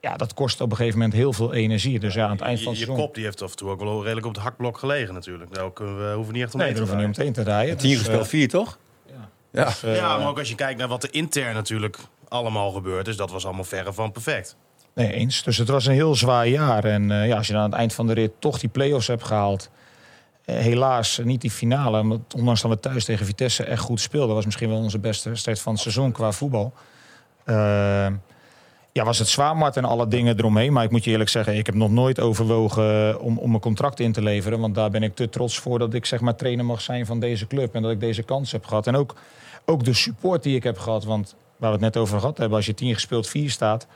[0.00, 1.98] Ja, dat kost op een gegeven moment heel veel energie.
[2.00, 3.04] Dus ja, aan het eind van Je, het je seizoen...
[3.06, 5.54] kop die heeft af en toe ook wel redelijk op het hakblok gelegen natuurlijk.
[5.54, 7.32] Daar kunnen we, hoeven we niet echt om Nee, te hoeven we niet draaien.
[7.32, 7.76] meteen te rijden.
[7.76, 8.78] Tien Dus, gespeeld, eh, vier toch?
[9.06, 9.28] ja.
[9.50, 9.64] Ja.
[9.64, 11.98] Dus, eh, Ja, maar ook als je kijkt naar wat er intern natuurlijk
[12.28, 14.56] allemaal gebeurd is, dat was allemaal verre van perfect.
[14.94, 15.42] Nee, eens.
[15.42, 16.84] Dus het was een heel zwaar jaar.
[16.84, 19.06] En eh, ja, als je dan aan het eind van de rit toch die play-offs
[19.06, 19.70] hebt gehaald.
[20.46, 22.02] Eh, helaas niet die finale.
[22.02, 24.34] Maar ondanks dat we thuis tegen Vitesse echt goed speelden.
[24.34, 26.72] was misschien wel onze beste wedstrijd van het seizoen qua voetbal.
[27.44, 28.06] Eh,
[28.92, 30.72] ja, was het zwaar, Mart, en alle dingen eromheen.
[30.72, 34.00] Maar ik moet je eerlijk zeggen, ik heb nog nooit overwogen om, om een contract
[34.00, 34.60] in te leveren.
[34.60, 37.20] Want daar ben ik te trots voor dat ik zeg maar trainer mag zijn van
[37.20, 37.74] deze club.
[37.74, 38.86] En dat ik deze kans heb gehad.
[38.86, 39.14] En ook,
[39.64, 41.04] ook de support die ik heb gehad.
[41.04, 43.86] Want waar we het net over gehad hebben, als je tien gespeeld vier staat.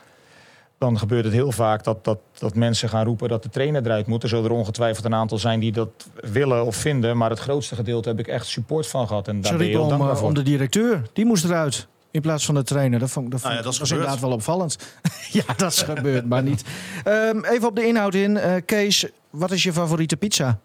[0.80, 4.06] Dan gebeurt het heel vaak dat, dat, dat mensen gaan roepen dat de trainer eruit
[4.06, 4.22] moet.
[4.22, 7.16] Er zullen er ongetwijfeld een aantal zijn die dat willen of vinden.
[7.16, 9.28] Maar het grootste gedeelte heb ik echt support van gehad.
[9.28, 10.28] En daar Ze ben heel om, dankbaar voor.
[10.28, 11.02] om de directeur.
[11.12, 11.86] Die moest eruit.
[12.10, 12.98] In plaats van de trainer.
[12.98, 14.76] Dat, vond, dat, vond, Nou ja, dat is was inderdaad wel opvallend.
[15.38, 16.64] ja, dat is gebeurd, maar niet.
[17.04, 18.36] Ehm, even op de inhoud in.
[18.36, 20.58] Eh, Kees, wat is je favoriete pizza?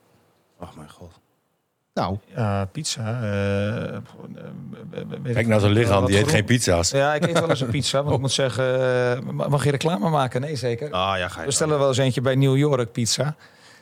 [0.59, 1.14] Ach mijn god.
[1.95, 3.19] Nou, Ja, pizza.
[5.23, 6.89] weet Kijk zijn niet, lichaam, die eet geen pizza's.
[6.89, 8.01] Ja, ik eet wel eens een pizza.
[8.03, 10.41] Want ik moet zeggen, ma- mag je reclame maken?
[10.41, 10.91] Nee, zeker.
[10.91, 13.35] Ah ja, ga je We stellen wel eens eentje bij New York pizza.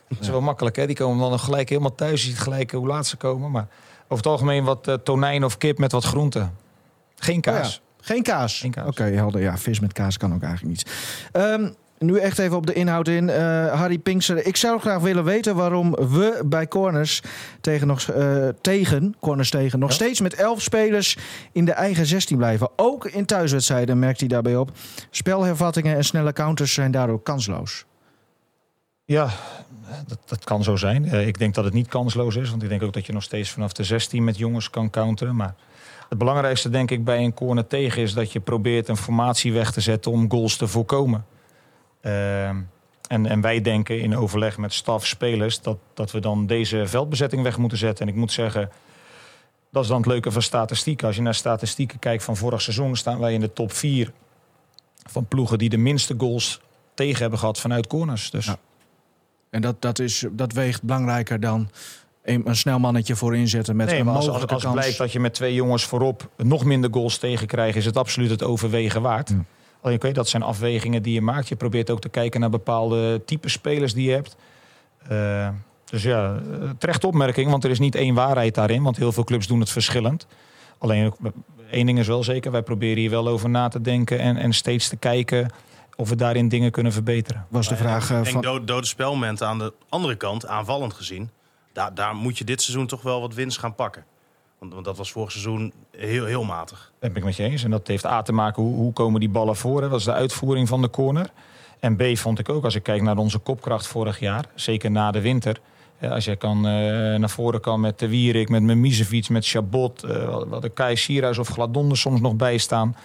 [0.09, 0.85] Dat is wel makkelijk, hè?
[0.87, 2.21] Die komen dan nog gelijk helemaal thuis.
[2.23, 3.51] Je ziet gelijk hoe laat ze komen.
[3.51, 3.67] Maar
[4.03, 6.55] over het algemeen wat tonijn of kip met wat groenten.
[7.15, 7.67] Geen kaas.
[7.67, 8.59] Oh ja, geen kaas.
[8.59, 8.87] Geen kaas.
[8.87, 9.41] Oké, helder.
[9.41, 10.91] Ja, vis met kaas kan ook eigenlijk niet.
[11.31, 11.69] Ehm,
[12.05, 13.29] nu echt even op de inhoud in.
[13.29, 17.21] Eh, Harry Pinkster, ik zou graag willen weten waarom we bij Corners
[17.61, 21.17] tegen, nog, eh, tegen, corners tegen nog steeds met elf spelers
[21.51, 22.69] in de eigen 16 blijven.
[22.75, 24.71] Ook in thuiswedstrijden merkt hij daarbij op.
[25.09, 27.85] Spelhervattingen en snelle counters zijn daardoor kansloos.
[29.05, 29.29] Ja,
[30.07, 31.05] dat, dat kan zo zijn.
[31.05, 32.49] Eh, ik denk dat het niet kansloos is.
[32.49, 35.35] Want ik denk ook dat je nog steeds vanaf de 16 met jongens kan counteren.
[35.35, 35.55] Maar
[36.09, 39.71] het belangrijkste denk ik bij een corner tegen is dat je probeert een formatie weg
[39.71, 41.25] te zetten om goals te voorkomen.
[42.03, 42.61] Ehm,
[43.07, 47.43] en, en wij denken in overleg met staf, spelers, dat, dat we dan deze veldbezetting
[47.43, 48.07] weg moeten zetten.
[48.07, 48.69] En ik moet zeggen,
[49.71, 51.07] dat is dan het leuke van statistieken.
[51.07, 54.11] Als je naar statistieken kijkt van vorig seizoen, staan wij in de top 4
[55.09, 56.61] van ploegen die de minste goals
[56.93, 58.31] tegen hebben gehad vanuit corners.
[58.31, 58.57] Dus Ja.
[59.49, 61.69] En dat, dat, is, dat weegt belangrijker dan
[62.23, 64.97] een, een snel mannetje voor inzetten met nee, een maar als, als, mogelijke als blijkt
[64.97, 69.01] dat je met twee jongens voorop nog minder goals tegenkrijgt, is het absoluut het overwegen
[69.01, 69.29] waard.
[69.29, 69.45] Ja.
[69.83, 71.47] Alleen weet dat zijn afwegingen die je maakt.
[71.47, 74.35] Je probeert ook te kijken naar bepaalde type spelers die je hebt.
[75.07, 75.49] Eh,
[75.85, 78.83] dus ja, eh, terecht opmerking, want er is niet één waarheid daarin.
[78.83, 80.27] Want heel veel clubs doen het verschillend.
[80.77, 81.17] Alleen ook,
[81.71, 84.53] één ding is wel zeker, wij proberen hier wel over na te denken en, en
[84.53, 85.51] steeds te kijken
[85.95, 87.45] of we daarin dingen kunnen verbeteren.
[87.49, 88.41] was de vraag eh, Ik denk van...
[88.41, 91.29] dode, dode spelmomenten aan de andere kant, aanvallend gezien.
[91.73, 94.05] Daar, daar moet je dit seizoen toch wel wat winst gaan pakken.
[94.63, 96.91] Want, want dat was vorig seizoen heel, heel matig.
[96.99, 97.63] Dat ben ik met je eens.
[97.63, 99.81] En dat heeft A te maken hoe, hoe komen die ballen voor.
[99.81, 99.89] Hè?
[99.89, 101.31] Dat is de uitvoering van de corner.
[101.79, 105.11] En B vond ik ook, als ik kijk naar onze kopkracht vorig jaar, zeker na
[105.11, 105.59] de winter.
[106.01, 106.73] Als je kan, eh,
[107.15, 111.37] naar voren kan met de Wierik, met Mimicevic, met Chabot, eh, wat de Kai Sierhuis
[111.37, 112.95] of Gladonde soms nog bij staan.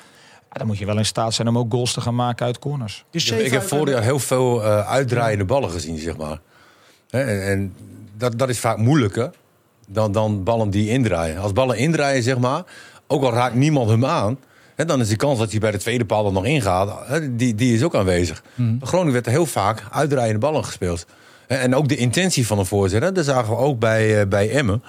[0.52, 2.58] Ja, dan moet je wel in staat zijn om ook goals te gaan maken uit
[2.58, 3.04] corners.
[3.10, 6.40] is Ik heb, vorig jaar heel veel eh, uitdraaiende ballen gezien, zeg maar.
[7.10, 7.74] Hè, En, en
[8.16, 9.30] dat, dat is vaak moeilijker
[9.88, 11.38] dan, dan ballen die indraaien.
[11.38, 12.62] Als ballen indraaien, zeg maar,
[13.06, 14.38] ook al raakt niemand hem aan...
[14.74, 17.36] Hè, dan is de kans dat hij bij de tweede paal er nog ingaat, hè,
[17.36, 18.42] die, die is ook aanwezig.
[18.54, 21.06] Bij Groningen werd er heel vaak uitdraaiende ballen gespeeld.
[21.46, 24.50] En ook de intentie van een voorzet, hè, dat zagen we ook bij, eh, bij
[24.50, 24.82] Emmen.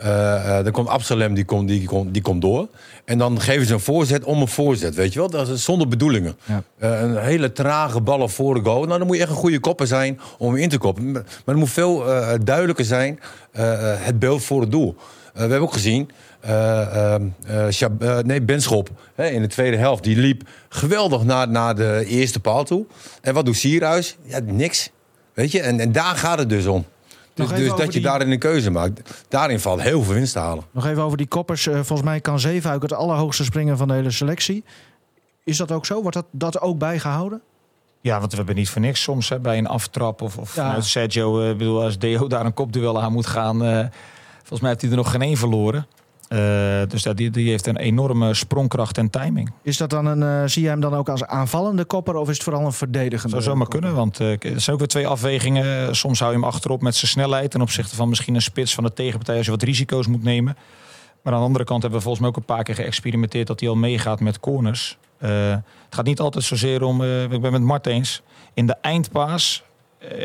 [0.00, 2.68] Eh, eh, dan komt Absalem, die komt, die, komt, die komt door.
[3.04, 5.30] En dan geven ze een voorzet om een voorzet, weet je wel?
[5.30, 6.36] Dat is zonder bedoelingen.
[6.44, 6.62] Ja.
[6.78, 8.84] Eh, een hele trage ballen voor de goal.
[8.84, 11.12] Nou, dan moet je echt een goede kopper zijn om in te koppen.
[11.12, 13.20] Maar het moet veel eh, duidelijker zijn,
[13.52, 14.96] eh, eh, het beeld voor het doel.
[14.98, 17.14] Eh, we hebben ook gezien, eh, eh,
[17.46, 21.74] eh, Schab- eh, nee, Benschop hè, in de tweede helft, die liep geweldig naar, naar
[21.74, 22.84] de eerste paal toe.
[23.20, 24.16] En wat doet Sierhuis?
[24.22, 24.90] Ja, niks.
[25.34, 26.84] Weet je, en, en daar gaat het dus om.
[27.40, 29.24] Dus, Nog dus dat je die- daarin een keuze maakt.
[29.28, 30.64] Daarin valt heel veel winst te halen.
[30.70, 31.66] Nog even over die koppers.
[31.66, 34.64] Eh, volgens mij kan Zeefuik het allerhoogste springen van de hele selectie.
[35.44, 36.00] Is dat ook zo?
[36.00, 37.40] Wordt dat, dat ook bijgehouden?
[38.00, 40.62] Ja, want we hebben niet voor niks soms hè, bij een aftrap of, of Ja.
[40.66, 41.40] vanuit Sergio.
[41.42, 43.64] eh, Ik bedoel, als Deo daar een kopduel aan moet gaan.
[43.64, 43.86] eh,
[44.38, 45.86] volgens mij heeft hij er nog geen één verloren.
[46.30, 49.52] Eh, dus dat, die, die heeft een enorme sprongkracht en timing.
[49.62, 52.34] Is dat dan een, eh, zie je hem dan ook als aanvallende kopper of is
[52.34, 53.28] het vooral een verdedigende?
[53.28, 53.80] Zou zomaar kopper?
[53.80, 55.96] kunnen, want eh, er zijn ook weer twee afwegingen.
[55.96, 58.84] Soms hou je hem achterop met zijn snelheid ten opzichte van misschien een spits van
[58.84, 60.56] de tegenpartij als je wat risico's moet nemen.
[61.22, 63.60] Maar aan de andere kant hebben we volgens mij ook een paar keer geëxperimenteerd dat
[63.60, 64.98] hij al meegaat met corners.
[65.18, 68.22] Het gaat niet altijd zozeer om, ik ben met Mart eens,
[68.54, 69.62] in de eindpaas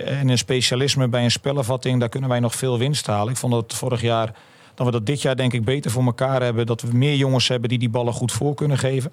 [0.05, 3.33] en een specialisme bij een spellenvatting, daar kunnen wij nog veel winst halen.
[3.33, 4.33] Ik vond dat vorig jaar,
[4.75, 6.65] dat we dat dit jaar denk ik beter voor elkaar hebben.
[6.65, 9.11] Dat we meer jongens hebben die die ballen goed voor kunnen geven.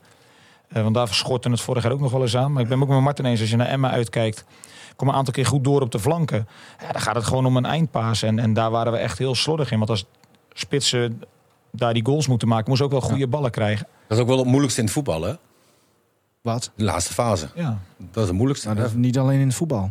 [0.69, 2.53] Eh, want daar schortte het vorig jaar ook nog wel eens aan.
[2.53, 4.45] Maar ik ben ook met Martin eens, als je naar Emma uitkijkt,
[4.97, 6.49] kom een aantal keer goed door op de flanken.
[6.81, 8.23] Ja, dan gaat het gewoon om een eindpaas.
[8.23, 9.79] En, en daar waren we echt heel slordig in.
[9.79, 10.05] Want als
[10.53, 11.23] spitsen
[11.71, 13.87] daar die goals moeten maken, moesten ook wel goede ballen krijgen.
[14.07, 15.35] Dat is ook wel het moeilijkste in het voetbal, hè?
[16.41, 16.71] Wat?
[16.75, 17.49] De laatste fase.
[17.55, 17.79] Ja.
[17.97, 18.67] Dat is het moeilijkste.
[18.69, 19.91] Nou, dat is niet alleen in het voetbal.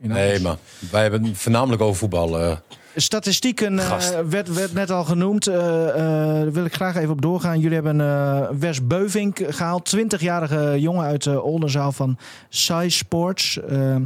[0.00, 0.40] In Nee, alles.
[0.42, 0.56] maar
[0.90, 2.40] wij hebben het voornamelijk over voetbal.
[2.40, 2.56] eh.
[2.98, 5.46] Statistieken eh, werd, werd net al genoemd.
[5.46, 5.96] Eh, eh,
[6.42, 7.60] daar wil ik graag even op doorgaan.
[7.60, 9.96] Jullie hebben Wes Beuvink gehaald.
[9.96, 12.18] 20-jarige jongen uit eh Oldenzaal van
[12.48, 13.60] Sai Sports.
[13.60, 13.96] Eh,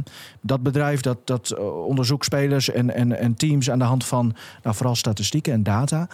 [0.41, 4.75] dat bedrijf dat, dat onderzoekt spelers en, en, en teams aan de hand van nou,
[4.75, 6.07] vooral statistieken en data.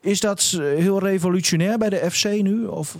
[0.00, 0.40] Is dat
[0.76, 2.66] heel revolutionair bij de FC nu?
[2.66, 2.96] Of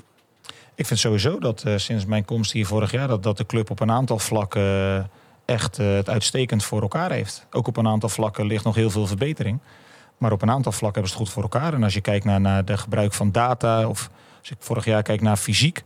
[0.74, 3.08] Ik vind sowieso dat sinds mijn komst hier vorig jaar...
[3.08, 5.10] dat, dat de club op een aantal vlakken
[5.44, 7.46] echt eh, het uitstekend voor elkaar heeft.
[7.50, 9.58] Ook op een aantal vlakken ligt nog heel veel verbetering.
[10.18, 11.74] Maar op een aantal vlakken hebben ze het goed voor elkaar.
[11.74, 13.88] En als je kijkt naar, naar de gebruik van data...
[13.88, 15.82] of als ik vorig jaar kijk naar fysiek...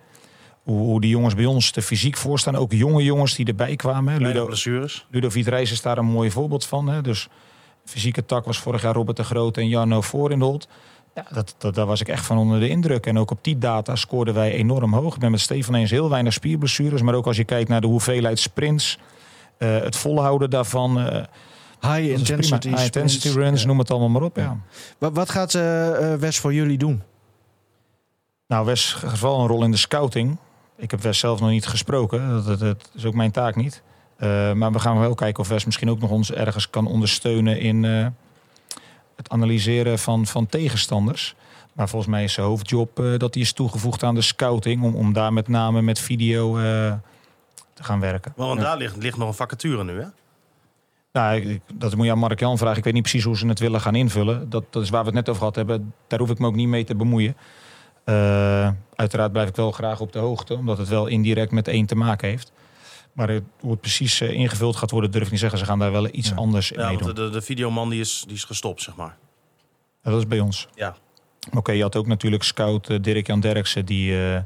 [0.62, 2.56] Hoe, hoe die jongens bij ons er fysiek voor staan.
[2.56, 4.22] Ook jonge jongens die erbij kwamen.
[4.22, 5.06] Ludo, blessures.
[5.10, 6.88] Ludovic Reis is daar een mooi voorbeeld van.
[6.88, 7.02] Hè?
[7.02, 7.28] Dus
[7.84, 10.68] fysieke tak was vorig jaar Robert de Groot en Jarno Voorindold.
[11.14, 13.06] Ja, dat, dat, daar was ik echt van onder de indruk.
[13.06, 15.14] En ook op die data scoorden wij enorm hoog.
[15.14, 17.02] Ik ben met Stefan eens heel weinig spierblessures.
[17.02, 18.98] Maar ook als je kijkt naar de hoeveelheid sprints,
[19.58, 20.98] het volhouden daarvan.
[21.00, 21.24] eh,
[21.80, 22.68] High intensity.
[22.68, 23.36] High intensity sprints.
[23.48, 23.66] runs, Ja.
[23.66, 24.36] noem het allemaal maar op.
[24.36, 24.42] Ja.
[24.42, 24.56] Ja.
[24.98, 27.02] Wat, wat gaat eh, eh, Wes voor jullie doen?
[28.46, 30.36] Nou, Wes gaat wel een rol in de scouting.
[30.76, 32.28] Ik heb Wes zelf nog niet gesproken.
[32.28, 33.82] Dat, dat, dat is ook mijn taak niet.
[34.16, 37.60] Eh, maar we gaan wel kijken of Wes misschien ook nog ons ergens kan ondersteunen
[37.60, 38.06] in eh,
[39.16, 41.34] het analyseren van, van tegenstanders.
[41.72, 44.82] Maar volgens mij is zijn hoofdjob eh, dat hij is toegevoegd aan de scouting.
[44.82, 46.92] Om, om daar met name met video eh,
[47.78, 48.32] te gaan werken.
[48.36, 50.06] Want daar ligt, ligt nog een vacature nu, hè?
[51.12, 52.78] Nou, ik- ik- dat moet je aan Mark Jan vragen.
[52.78, 54.50] Ik weet niet precies hoe ze het willen gaan invullen.
[54.50, 55.94] Dat, dat is waar we het net over gehad hebben.
[56.06, 57.36] Daar hoef ik me ook niet mee te bemoeien.
[58.04, 61.86] Eh, uiteraard blijf ik wel graag op de hoogte, omdat het wel indirect met één
[61.86, 62.52] te maken heeft.
[63.12, 65.58] Maar het- hoe het precies eh, ingevuld gaat worden, durf ik niet zeggen.
[65.58, 66.34] Ze gaan daar wel iets Ja.
[66.34, 67.14] anders in Ja, mee doen.
[67.14, 69.16] de, de videoman die is, die is gestopt, zeg maar.
[70.02, 70.68] Ja, dat is bij ons.
[70.74, 70.96] Ja.
[71.56, 74.40] Oké, je had ook natuurlijk scout eh, Dirk-Jan Derksen, die eh,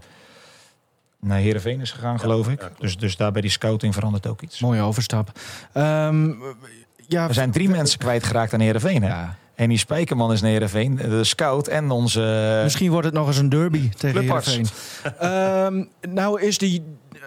[1.26, 2.70] naar Heerenveen is gegaan, geloof ik.
[2.78, 4.60] dus, dus daar bij die scouting verandert ook iets.
[4.60, 5.30] Mooie overstap.
[5.72, 6.32] Ehm,
[7.08, 9.02] ja, Er zijn drie mensen kwijtgeraakt aan Heerenveen.
[9.02, 9.08] Hè?
[9.08, 9.36] Ja.
[9.54, 12.60] En die Spijkerman is naar Heerenveen, de scout en onze...
[12.62, 14.46] Misschien wordt het nog eens een derby tegen Clubarts.
[14.46, 15.12] Heerenveen.
[15.18, 16.82] Ehm nou is die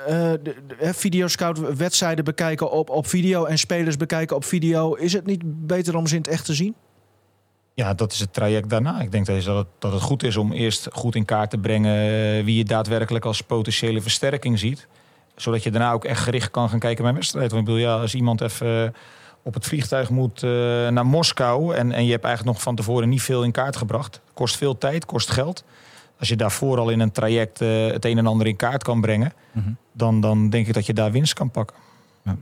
[0.07, 4.93] eh de, de, videoscout wedstrijden bekijken op, op video en spelers bekijken op video.
[4.93, 6.75] Is het niet beter om ze in het echt te zien?
[7.75, 9.01] Ja, dat is het traject daarna.
[9.01, 11.95] Ik denk dat het, dat het goed is om eerst goed in kaart te brengen
[11.95, 14.87] eh, wie je daadwerkelijk als potentiële versterking ziet.
[15.35, 17.51] Zodat je daarna ook echt gericht kan gaan kijken bij een wedstrijd.
[17.51, 18.89] Want ik bedoel, ja, als iemand even eh,
[19.43, 20.49] op het vliegtuig moet eh,
[20.87, 24.21] naar Moskou en, en je hebt eigenlijk nog van tevoren niet veel in kaart gebracht.
[24.33, 25.63] Kost veel tijd, kost geld.
[26.19, 29.33] Als je daarvoor al in een traject het een en ander in kaart kan brengen,
[29.91, 31.77] dan, dan denk ik dat je daar winst kan pakken.
[32.23, 32.35] Ja.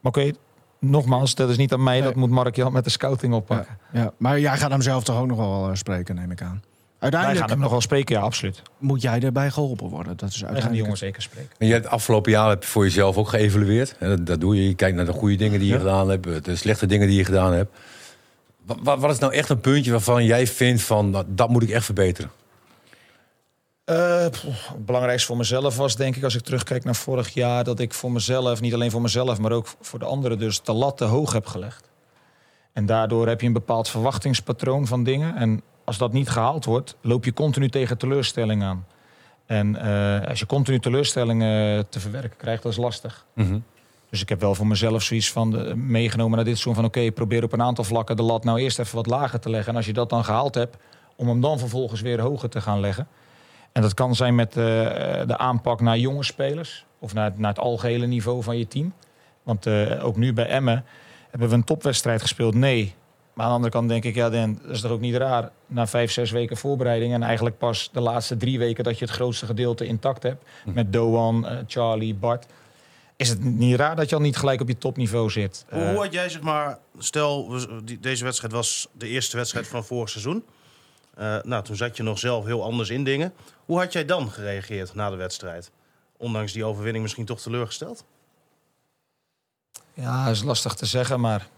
[0.00, 0.32] Maar oké,
[0.80, 1.94] nogmaals, dat is niet aan mij.
[1.94, 2.02] Nee.
[2.02, 3.78] Dat moet Mark Jan met de scouting oppakken.
[3.92, 6.62] Ja, maar jij gaat hem zelf toch ook nog wel eh, spreken, neem ik aan.
[6.62, 8.62] Wij Uiteindelijk gaan hem nog wel spreken, ja, absoluut.
[8.78, 10.16] moet jij erbij geholpen worden.
[10.16, 10.82] Dat is Wij gaan die uiteindelijk.
[10.84, 11.50] jongens zeker spreken.
[11.58, 13.96] En je hebt het afgelopen jaar heb je voor jezelf ook geëvalueerd.
[13.98, 14.68] En dat, dat doe je.
[14.68, 15.78] Je kijkt naar de goede dingen die je Ja.
[15.80, 17.76] gedaan hebt, de slechte dingen die je gedaan hebt.
[18.66, 21.62] Wat, wat, wat is nou echt een puntje waarvan jij vindt van nou, dat moet
[21.62, 22.30] ik echt verbeteren?
[23.88, 27.64] Eh, pff, het belangrijkste voor mezelf was, denk ik, als ik terugkijk naar vorig jaar,
[27.64, 30.72] dat ik voor mezelf, niet alleen voor mezelf, maar ook voor de anderen, dus de
[30.72, 31.90] lat te hoog heb gelegd.
[32.72, 35.36] En daardoor heb je een bepaald verwachtingspatroon van dingen.
[35.36, 38.86] En als dat niet gehaald wordt, loop je continu tegen teleurstelling aan.
[39.46, 43.26] En eh, als je continu teleurstellingen te verwerken krijgt, dat is lastig.
[44.10, 46.84] Dus ik heb wel voor mezelf zoiets van de, meegenomen naar dit soort van...
[46.84, 49.70] oké, probeer op een aantal vlakken de lat nou eerst even wat lager te leggen.
[49.70, 50.76] En als je dat dan gehaald hebt,
[51.16, 53.08] om hem dan vervolgens weer hoger te gaan leggen.
[53.78, 54.64] En dat kan zijn met eh,
[55.26, 56.84] de aanpak naar jonge spelers...
[56.98, 58.92] of naar, naar het algehele niveau van je team.
[59.42, 60.84] Want eh, ook nu bij Emmen
[61.30, 62.54] hebben we een topwedstrijd gespeeld.
[62.54, 62.94] Nee.
[63.32, 65.50] Maar aan de andere kant denk ik, ja, Dan, dat is toch ook niet raar...
[65.66, 67.12] na vijf, zes weken voorbereiding...
[67.12, 68.84] en eigenlijk pas de laatste drie weken...
[68.84, 70.44] dat je het grootste gedeelte intact hebt.
[70.64, 72.46] Met Doan, eh, Charlie, Bart
[73.16, 75.64] is het niet raar dat je al niet gelijk op je topniveau zit.
[75.70, 77.58] Hoe, hoe had jij, zeg maar, stel,
[78.00, 80.44] deze wedstrijd was de eerste wedstrijd van vorig seizoen.
[81.18, 83.32] Eh, nou, toen zat je nog zelf heel anders in dingen.
[83.64, 85.70] Hoe had jij dan gereageerd na de wedstrijd?
[86.16, 88.04] Ondanks die overwinning misschien toch teleurgesteld?
[89.94, 91.48] ja, is lastig te zeggen, maar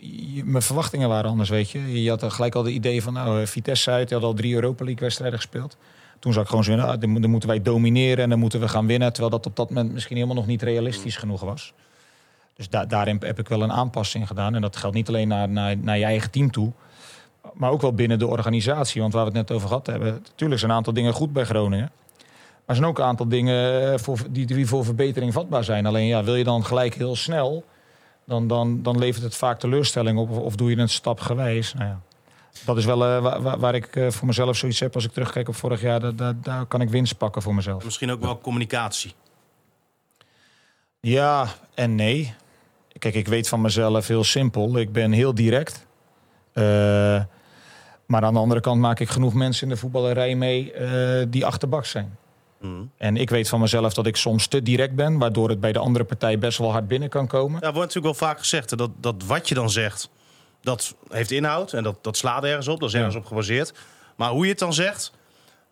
[0.00, 2.02] je- mijn verwachtingen waren anders, weet je.
[2.02, 4.54] Je had gelijk al de idee van, nou, eh, Vitesse uit, die had al drie
[4.54, 5.76] Europa League wedstrijden gespeeld.
[6.18, 8.60] Toen zag ik gewoon zo, nou, dan, mo- dan moeten wij domineren en dan moeten
[8.60, 9.12] we gaan winnen.
[9.12, 11.72] Terwijl dat op dat moment misschien helemaal nog niet realistisch genoeg was.
[12.54, 14.54] Dus da- daarin heb ik wel een aanpassing gedaan.
[14.54, 16.72] En dat geldt niet alleen naar, naar, naar je eigen team toe.
[17.52, 19.00] Maar ook wel binnen de organisatie.
[19.00, 20.12] Want waar we het net over gehad hebben.
[20.12, 21.90] Natuurlijk zijn een aantal dingen goed bij Groningen.
[22.18, 25.86] Maar er zijn ook een aantal dingen eh, voor, die, die voor verbetering vatbaar zijn.
[25.86, 27.64] Alleen ja, wil je dan gelijk heel snel.
[28.24, 30.30] Dan, dan, dan levert het vaak teleurstelling op.
[30.30, 31.74] Of, of doe je het stapgewijs.
[31.74, 32.00] Nou ja.
[32.64, 34.94] Dat is wel eh, waar, ik eh, voor mezelf zoiets heb.
[34.94, 36.00] Als ik terugkijk op vorig jaar.
[36.00, 37.84] dat- dat- daar kan ik winst pakken voor mezelf.
[37.84, 39.14] Misschien ook wel communicatie.
[41.00, 42.34] Ja en nee.
[42.98, 44.78] Kijk, ik weet van mezelf heel simpel.
[44.78, 45.86] Ik ben heel direct.
[46.52, 46.64] Eh,
[48.06, 51.46] maar aan de andere kant maak ik genoeg mensen in de voetballerij mee eh, die
[51.46, 52.18] achterbaks zijn.
[52.60, 52.72] Mhm.
[52.96, 55.78] En ik weet van mezelf dat ik soms te direct ben, waardoor het bij de
[55.78, 57.60] andere partij best wel hard binnen kan komen.
[57.60, 60.08] Ja, wordt natuurlijk wel vaak gezegd hè, dat, dat wat je dan zegt,
[60.62, 62.80] dat heeft inhoud en dat, dat slaat ergens op.
[62.80, 62.98] Dat is Ja.
[63.00, 63.72] ergens op gebaseerd.
[64.16, 65.12] Maar hoe je het dan zegt,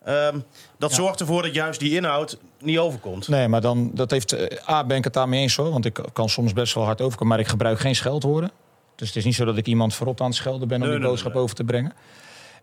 [0.03, 0.39] Ehm,
[0.77, 3.27] dat zorgt ervoor dat juist die inhoud niet overkomt.
[3.27, 5.71] Nee, maar dan, dat heeft, eh, A, ben ik het daarmee eens hoor.
[5.71, 8.51] Want ik kan soms best wel hard overkomen, maar ik gebruik geen scheldwoorden.
[8.99, 10.91] Dus het is niet zo dat ik iemand voorop aan het schelden ben om Nee,
[10.91, 11.93] die nee, boodschap nee, over te brengen.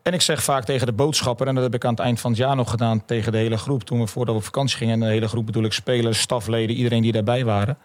[0.02, 2.30] En ik zeg vaak tegen de boodschapper, en dat heb ik aan het eind van
[2.30, 3.84] het jaar nog gedaan tegen de hele groep.
[3.84, 6.76] Toen we voordat we op vakantie gingen, en de hele groep bedoel ik spelers, stafleden,
[6.76, 7.78] iedereen die daarbij waren.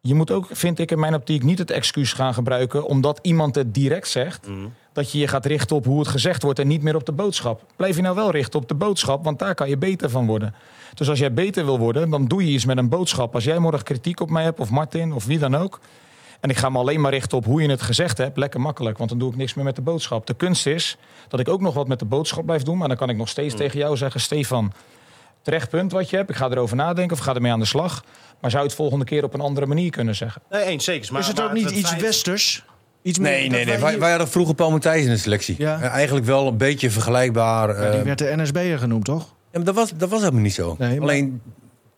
[0.00, 3.54] Je moet ook, vind ik in mijn optiek, niet het excuus gaan gebruiken omdat iemand
[3.54, 4.48] het direct zegt.
[4.92, 7.12] Dat je je gaat richten op hoe het gezegd wordt en niet meer op de
[7.12, 7.64] boodschap.
[7.76, 10.54] Blijf je nou wel richten op de boodschap, want daar kan je beter van worden.
[10.94, 13.34] Dus als jij beter wil worden, dan doe je iets met een boodschap.
[13.34, 15.80] Als jij morgen kritiek op mij hebt, of Martin, of wie dan ook.
[16.40, 18.36] En ik ga me alleen maar richten op hoe je het gezegd hebt.
[18.36, 20.26] Lekker makkelijk, want dan doe ik niks meer met de boodschap.
[20.26, 20.96] De kunst is
[21.28, 22.78] dat ik ook nog wat met de boodschap blijf doen.
[22.78, 24.72] Maar dan kan ik nog steeds tegen jou zeggen: Stefan,
[25.42, 26.30] terecht punt wat je hebt.
[26.30, 28.04] Ik ga erover nadenken of ga ermee aan de slag.
[28.40, 30.42] Maar zou je het volgende keer op een andere manier kunnen zeggen?
[30.50, 31.12] Nee, eens zeker.
[31.12, 32.64] Maar, is het ook niet iets feit- westers?
[33.02, 33.64] Iets meer Nee, nee, nee.
[33.64, 35.54] wij Wij, hier- wij hadden vroeger Paul Matthijs in de selectie.
[35.58, 35.80] Ja.
[35.80, 37.68] Eh, eigenlijk wel een beetje vergelijkbaar.
[37.82, 39.22] Ja, die eh, werd de NSB'er genoemd, toch?
[39.22, 40.76] Ja, maar dat was, dat was helemaal niet zo.
[40.78, 41.42] Nee, maar- Alleen,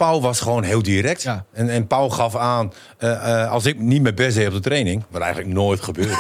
[0.01, 1.23] Paul was gewoon heel direct.
[1.23, 1.45] Ja.
[1.53, 4.61] En, en Paul gaf aan, eh, eh, als ik niet mijn best deed op de
[4.61, 5.05] training...
[5.11, 6.17] wat eigenlijk nooit gebeurde.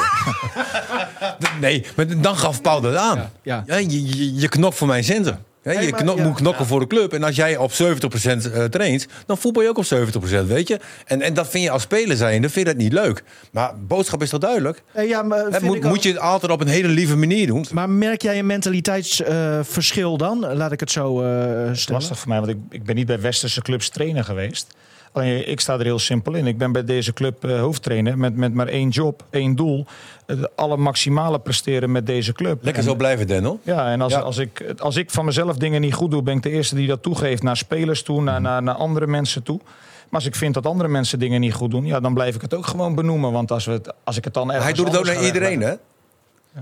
[1.60, 3.30] nee, maar dan gaf Paul dat aan.
[3.42, 3.76] Ja, ja.
[3.76, 5.44] je, je, je knokt voor mijn centen.
[5.62, 7.12] Ja, je knok- moet knokken voor de club.
[7.12, 10.80] En als jij op 70% eh, traint, dan voetbal je ook op 70%, weet je.
[11.06, 13.22] En, en dat vind je als speler zijnde, vind je dat niet leuk.
[13.52, 14.82] Maar boodschap is toch duidelijk?
[14.92, 17.66] Eh, ja, maar, moet, moet je het altijd op een hele lieve manier doen?
[17.72, 20.54] maar merk jij een mentaliteitsverschil dan?
[20.54, 21.26] Laat ik het zo eh,
[21.72, 22.00] stellen.
[22.00, 24.74] Lastig voor mij, want ik, ik ben niet bij westerse clubs trainer geweest.
[25.12, 26.46] Alleen ik sta er heel simpel in.
[26.46, 29.86] Ik ben bij deze club eh, hoofdtrainer met, met maar één job, één doel.
[30.26, 32.62] Het alle maximale presteren met deze club.
[32.64, 33.60] Lekker En- zo blijven, Daniel.
[33.62, 34.18] Ja, en als, Ja.
[34.18, 36.86] Als, ik, als ik van mezelf dingen niet goed doe, ben ik de eerste die
[36.86, 39.60] dat toegeeft naar spelers toe, naar, naar, naar andere mensen toe.
[40.08, 42.40] Maar als ik vind dat andere mensen dingen niet goed doen, ja, dan blijf ik
[42.40, 43.32] het ook gewoon benoemen.
[43.32, 45.60] Want als, we het, als ik het dan ergens Hij doet het ook naar iedereen,
[45.60, 45.74] hè?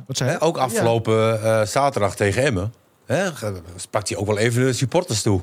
[0.06, 0.40] Wat zei Hè, je?
[0.42, 2.72] ook afgelopen eh, zaterdag tegen Emmen.
[3.06, 3.16] Hè,
[4.08, 5.42] hij ook wel even de supporters toe.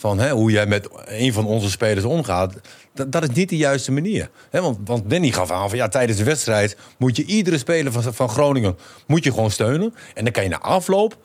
[0.00, 2.54] Van hè, hoe jij met een van onze spelers omgaat.
[2.94, 4.30] Dat, dat is niet de juiste manier.
[4.50, 7.92] Hè, want, want Danny gaf aan van ja, tijdens de wedstrijd moet je iedere speler
[7.92, 8.76] van, van Groningen
[9.06, 9.94] moet je gewoon steunen.
[10.14, 11.16] En dan kan je na afloop,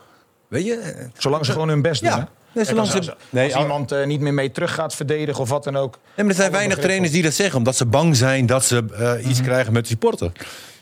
[0.48, 0.74] weet je.
[0.76, 2.10] eh, Zolang ze gewoon hun best doen.
[2.10, 2.18] Ja.
[2.18, 2.24] hè?
[2.52, 4.96] Nee, zolang ze- als, als, nee, als al- iemand eh, niet meer mee terug gaat
[4.96, 5.94] verdedigen of wat dan ook.
[6.04, 8.86] Nee, maar er zijn weinig trainers die dat zeggen, omdat ze bang zijn dat ze
[9.20, 10.32] eh, iets krijgen met de supporter.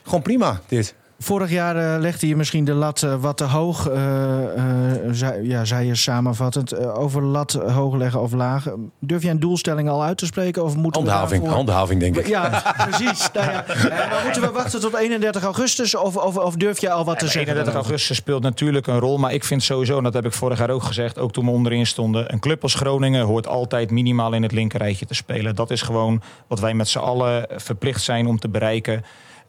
[0.04, 0.96] Gewoon prima, dit.
[1.24, 3.88] Vorig jaar eh, legde je misschien de lat eh, wat te hoog.
[3.90, 6.78] eh, eh, zei, ja, zei je samenvattend.
[6.96, 8.66] over lat hoog leggen of laag.
[9.00, 10.64] Durf jij een doelstelling al uit te spreken?
[10.64, 12.28] Of moeten we Handhaving, daarvoor- handhaving denk ik.
[12.28, 13.30] Ja, precies.
[13.34, 13.64] Nou ja,
[14.10, 15.96] maar moeten we wachten tot 31 augustus?
[15.96, 17.42] Of, of, of durf je al wat te zeggen?
[17.42, 17.90] 31 daarover?
[17.92, 19.18] augustus speelt natuurlijk een rol.
[19.18, 21.52] Maar ik vind sowieso, en dat heb ik vorig jaar ook gezegd, ook toen we
[21.52, 22.34] onderin stonden.
[22.34, 25.56] Een club als Groningen hoort altijd minimaal in het linkerrijtje te spelen.
[25.56, 29.04] Dat is gewoon wat wij met z'n allen verplicht zijn om te bereiken.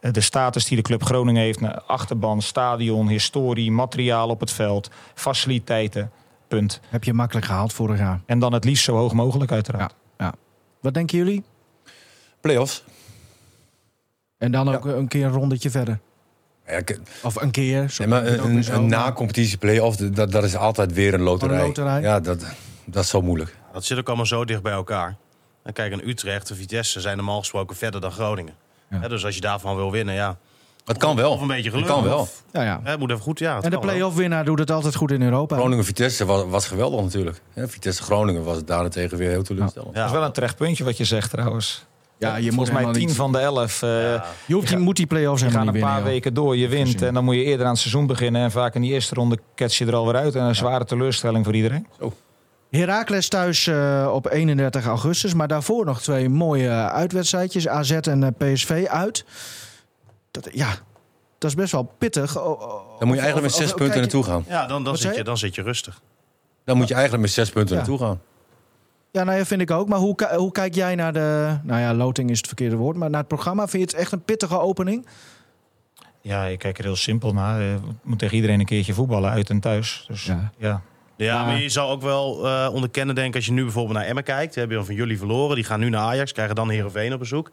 [0.05, 4.51] Eh, De status die de club Groningen heeft, naar achterban, stadion, historie, materiaal op het
[4.51, 6.11] veld, faciliteiten.
[6.49, 6.81] Punt.
[6.89, 8.21] Heb je makkelijk gehaald vorig jaar.
[8.27, 9.95] En dan het liefst zo hoog mogelijk, uiteraard.
[10.19, 10.33] Ja, ja.
[10.81, 11.45] Wat denken jullie?
[12.41, 12.85] Playoffs.
[14.39, 15.99] En dan ook een keer een rondetje verder.
[16.67, 17.95] Ja, ik- Of een keer.
[17.99, 21.59] Nee, maar een, na-competitie play-off, dat, dat is altijd weer een loterij.
[21.61, 22.01] Een loterij?
[22.01, 22.45] Ja, dat,
[22.85, 23.57] dat is zo moeilijk.
[23.73, 25.17] Dat zit ook allemaal zo dicht bij elkaar.
[25.63, 28.55] En kijk, en Utrecht en Vitesse zijn normaal gesproken verder dan Groningen.
[28.89, 30.37] Hè, dus als je daarvan wil winnen, ja.
[30.85, 31.31] Het kan wel.
[31.33, 31.85] Of een beetje geluk.
[31.85, 32.19] Het kan wel.
[32.19, 32.81] Of, Ja, ja.
[32.83, 33.55] hè, het moet even goed, ja.
[33.57, 35.57] het En de play-off winnaar doet het altijd goed in Europa.
[35.57, 37.41] Groningen-Vitesse was, was geweldig natuurlijk.
[37.55, 39.95] Ja, Vitesse-Groningen was daarentegen weer heel teleurstellend.
[39.95, 40.01] Ja.
[40.01, 41.85] Dat is wel een terecht puntje wat je zegt trouwens.
[42.19, 43.83] Ja, je moet Volgens mij helemaal 10 niet- van de 11.
[43.83, 44.25] eh, Ja.
[44.47, 46.13] Je hoeft, die, moet die play-offs Je helemaal gaat niet een paar winnen.
[46.15, 48.43] weken door, je wint en dan moet je eerder aan het seizoen beginnen.
[48.43, 50.35] En vaak in die eerste ronde catch je er alweer uit.
[50.35, 51.87] En een zware teleurstelling voor iedereen.
[52.77, 55.35] Heracles thuis eh, op 31 augustus.
[55.35, 57.69] Maar daarvoor nog twee mooie eh, uitwedstrijdjes.
[57.69, 59.25] AZ en eh, PSV uit.
[60.31, 60.69] Dat, ja,
[61.39, 62.39] dat is best wel pittig.
[62.39, 64.45] O- o- Dan moet je eigenlijk met zes punten kijk naartoe gaan.
[64.49, 66.01] Ja, dan, dan, zit je, dan zit je rustig.
[66.65, 67.81] Dan moet je eigenlijk met zes punten Ja.
[67.81, 68.21] naartoe gaan.
[69.11, 69.89] Ja, nou ja, vind ik ook.
[69.89, 71.59] Maar hoe, hoe kijk jij naar de...
[71.63, 72.97] Nou ja, loting is het verkeerde woord.
[72.97, 73.69] Maar naar het programma.
[73.69, 75.07] Vind je het echt een pittige opening?
[76.21, 77.63] Ja, je kijkt er heel simpel naar.
[77.63, 80.05] Je moet tegen iedereen een keertje voetballen, uit en thuis.
[80.09, 80.51] Dus Ja.
[80.57, 80.83] ja,
[81.17, 84.07] Ja, maar je zou ook wel eh, onderkennen, denk ik, als je nu bijvoorbeeld naar
[84.07, 84.55] Emmen kijkt.
[84.55, 85.55] Hebben je van jullie verloren.
[85.55, 87.51] Die gaan nu naar Ajax, krijgen dan Heerenveen op bezoek.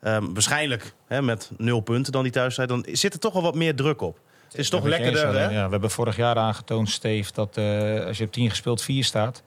[0.00, 2.68] Ehm, waarschijnlijk hè, met nul punten dan die thuisstrijd.
[2.68, 4.18] Dan zit er toch wel wat meer druk op.
[4.48, 5.44] Het is toch Dat lekkerder, eens, hè?
[5.44, 9.04] Ja, we hebben vorig jaar aangetoond, Steve, dat eh, als je op 10 gespeeld 4
[9.04, 9.42] staat,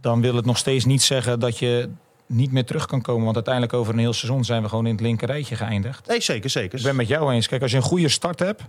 [0.00, 1.88] dan wil het nog steeds niet zeggen dat je
[2.26, 3.22] niet meer terug kan komen.
[3.22, 6.06] Want uiteindelijk over een heel seizoen zijn we gewoon in het linker rijtje geëindigd.
[6.06, 6.78] Nee, zeker, zeker.
[6.78, 7.48] Ik ben met jou eens.
[7.48, 8.62] Kijk, als je een goede start hebt,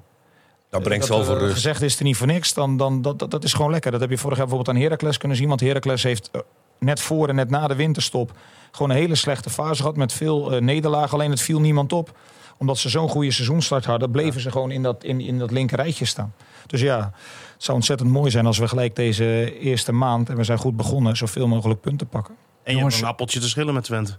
[0.73, 1.53] Dat brengt dat, zoveel eh, rust.
[1.53, 3.91] Gezegd is er niet voor niks, dan, dan dat, dat, dat is gewoon lekker.
[3.91, 5.47] Dat heb je vorig jaar bijvoorbeeld aan Heracles kunnen zien.
[5.47, 6.41] Want Heracles heeft eh,
[6.79, 8.31] net voor en net na de winterstop
[8.71, 11.13] gewoon een hele slechte fase gehad met veel eh, nederlagen.
[11.13, 12.17] Alleen het viel niemand op.
[12.57, 15.77] omdat ze zo'n goede seizoenstart hadden, bleven ze gewoon in dat, in, in dat linker
[15.77, 16.33] rijtje staan.
[16.67, 17.11] Dus ja,
[17.53, 20.77] het zou ontzettend mooi zijn als we gelijk deze eerste maand, en we zijn goed
[20.77, 22.35] begonnen, zoveel mogelijk punten pakken.
[22.63, 24.17] En je Jongens- hebt een appeltje te schillen met Twente.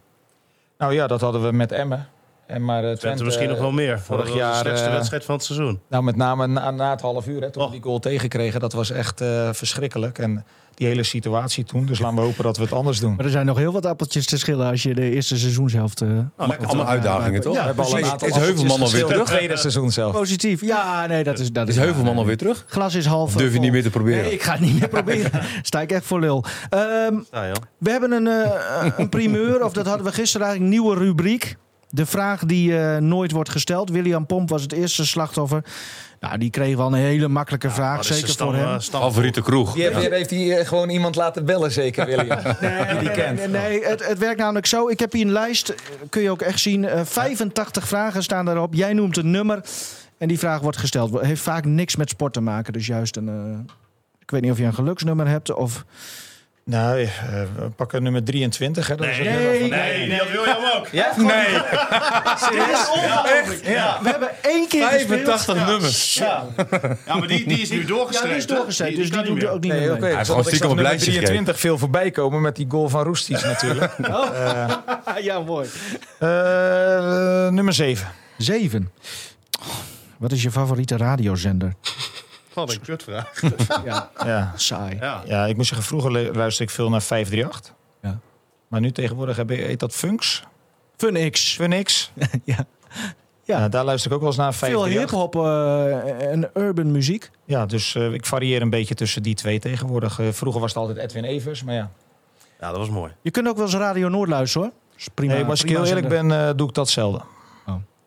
[0.78, 2.08] Nou ja, dat hadden we met Emmen.
[2.46, 4.00] En maar, eh, Twente, Twente, misschien nog wel meer.
[4.00, 5.80] vorig Dat was jaar, de slechtste eh, wedstrijd van het seizoen.
[5.88, 8.60] Nou, met name na, na het half uur, hè, toen we die goal tegenkregen.
[8.60, 10.18] Dat was echt eh, verschrikkelijk.
[10.18, 11.86] En die hele situatie toen.
[11.86, 13.14] Dus laten we hopen dat we het anders doen.
[13.16, 16.00] Maar er zijn nog heel wat appeltjes te schillen als je de eerste seizoenshelft...
[16.00, 17.54] eh, Allemaal uitdagingen, toch?
[17.54, 19.26] Ja, we hebben al een aantal Is Heuvelman alweer terug?
[19.26, 20.12] Tweede seizoen zelf.
[20.12, 20.60] Positief.
[20.60, 21.52] Ja, nee, dat is...
[21.52, 21.76] Dat Is.
[21.76, 22.64] Heuvelman alweer terug?
[22.68, 23.32] Glas is half.
[23.32, 24.22] Durf je niet meer te proberen?
[24.22, 25.42] Nee, ik ga het niet meer proberen.
[25.62, 26.44] Sta ik echt voor lul.
[26.70, 27.14] Ehm,
[27.78, 31.56] we hebben een, eh, een primeur, of dat hadden we gisteren eigenlijk, een nieuwe rubriek.
[31.94, 33.90] De vraag die eh, nooit wordt gesteld.
[33.90, 35.64] William Pomp was het eerste slachtoffer.
[36.20, 38.68] Nou, die kreeg wel een hele makkelijke vraag, zeker stam- voor hem.
[38.74, 39.72] eh, stam- Favoriete kroeg.
[39.74, 42.38] Die heeft, heeft hij eh, gewoon iemand laten bellen, zeker, William.
[42.60, 43.38] Nee, die nee, kent.
[43.38, 44.88] nee, nee, het, het werkt namelijk zo.
[44.88, 45.74] Ik heb hier een lijst,
[46.08, 46.84] kun je ook echt zien.
[46.84, 48.74] Eh 85 vragen staan daarop.
[48.74, 49.60] Jij noemt een nummer
[50.18, 51.20] en die vraag wordt gesteld.
[51.20, 52.72] Heeft vaak niks met sport te maken.
[52.72, 53.28] Dus juist een...
[53.28, 53.72] eh,
[54.20, 55.84] ik weet niet of je een geluksnummer hebt of...
[56.64, 57.08] nou, eh,
[57.56, 58.86] we pakken nummer 23.
[58.88, 58.94] Hè.
[58.96, 60.88] Dat is Nee, van- nee, nee, dat wil je ook.
[60.92, 61.12] Ja?
[61.16, 61.46] Nee.
[62.72, 63.60] Is ongelooflijk.
[63.66, 63.98] Ja.
[64.02, 65.08] We hebben één keer gespeeld.
[65.24, 66.14] 85 nummers.
[66.14, 66.44] Ja.
[67.06, 68.28] ja, maar die, die is nu Ja, doorgestreept.
[68.28, 70.00] die is doorgezet, dus die doet er ook niet Nee, meer mee.
[70.00, 73.02] Hij heeft gewoon stiekem op nummer lijstje 23 veel voorbij komen met die goal van
[73.02, 73.92] Roestic natuurlijk.
[75.28, 75.68] ja, mooi.
[76.18, 76.28] Eh,
[77.48, 78.06] nummer 7.
[78.38, 78.90] Zeven.
[80.16, 81.72] Wat is je favoriete radiozender?
[82.54, 83.40] Wat een kutvraag.
[83.84, 84.52] Ja, Ja.
[84.56, 84.96] saai.
[85.00, 85.22] Ja.
[85.26, 87.74] ja, ik moet zeggen, vroeger luisterde ik veel naar 538.
[88.02, 88.18] Ja.
[88.68, 90.42] Maar nu tegenwoordig heb ik, heet dat Funks.
[90.96, 91.54] Fun X.
[91.54, 92.12] Funix.
[92.44, 92.66] Ja.
[93.46, 94.54] Ja, daar luister ik ook wel eens naar.
[94.54, 95.10] Veel 538.
[95.10, 97.30] hip-hop eh, en urban muziek.
[97.44, 100.18] Ja, dus eh, ik varieer een beetje tussen die twee tegenwoordig.
[100.18, 101.90] Eh, vroeger was het altijd Edwin Evers, maar ja.
[102.60, 103.12] ja, dat was mooi.
[103.22, 104.76] Je kunt ook wel eens Radio Noord luisteren hoor.
[104.98, 107.22] Is prima, nee, maar als ik heel eerlijk ben, eh, doe ik dat zelden.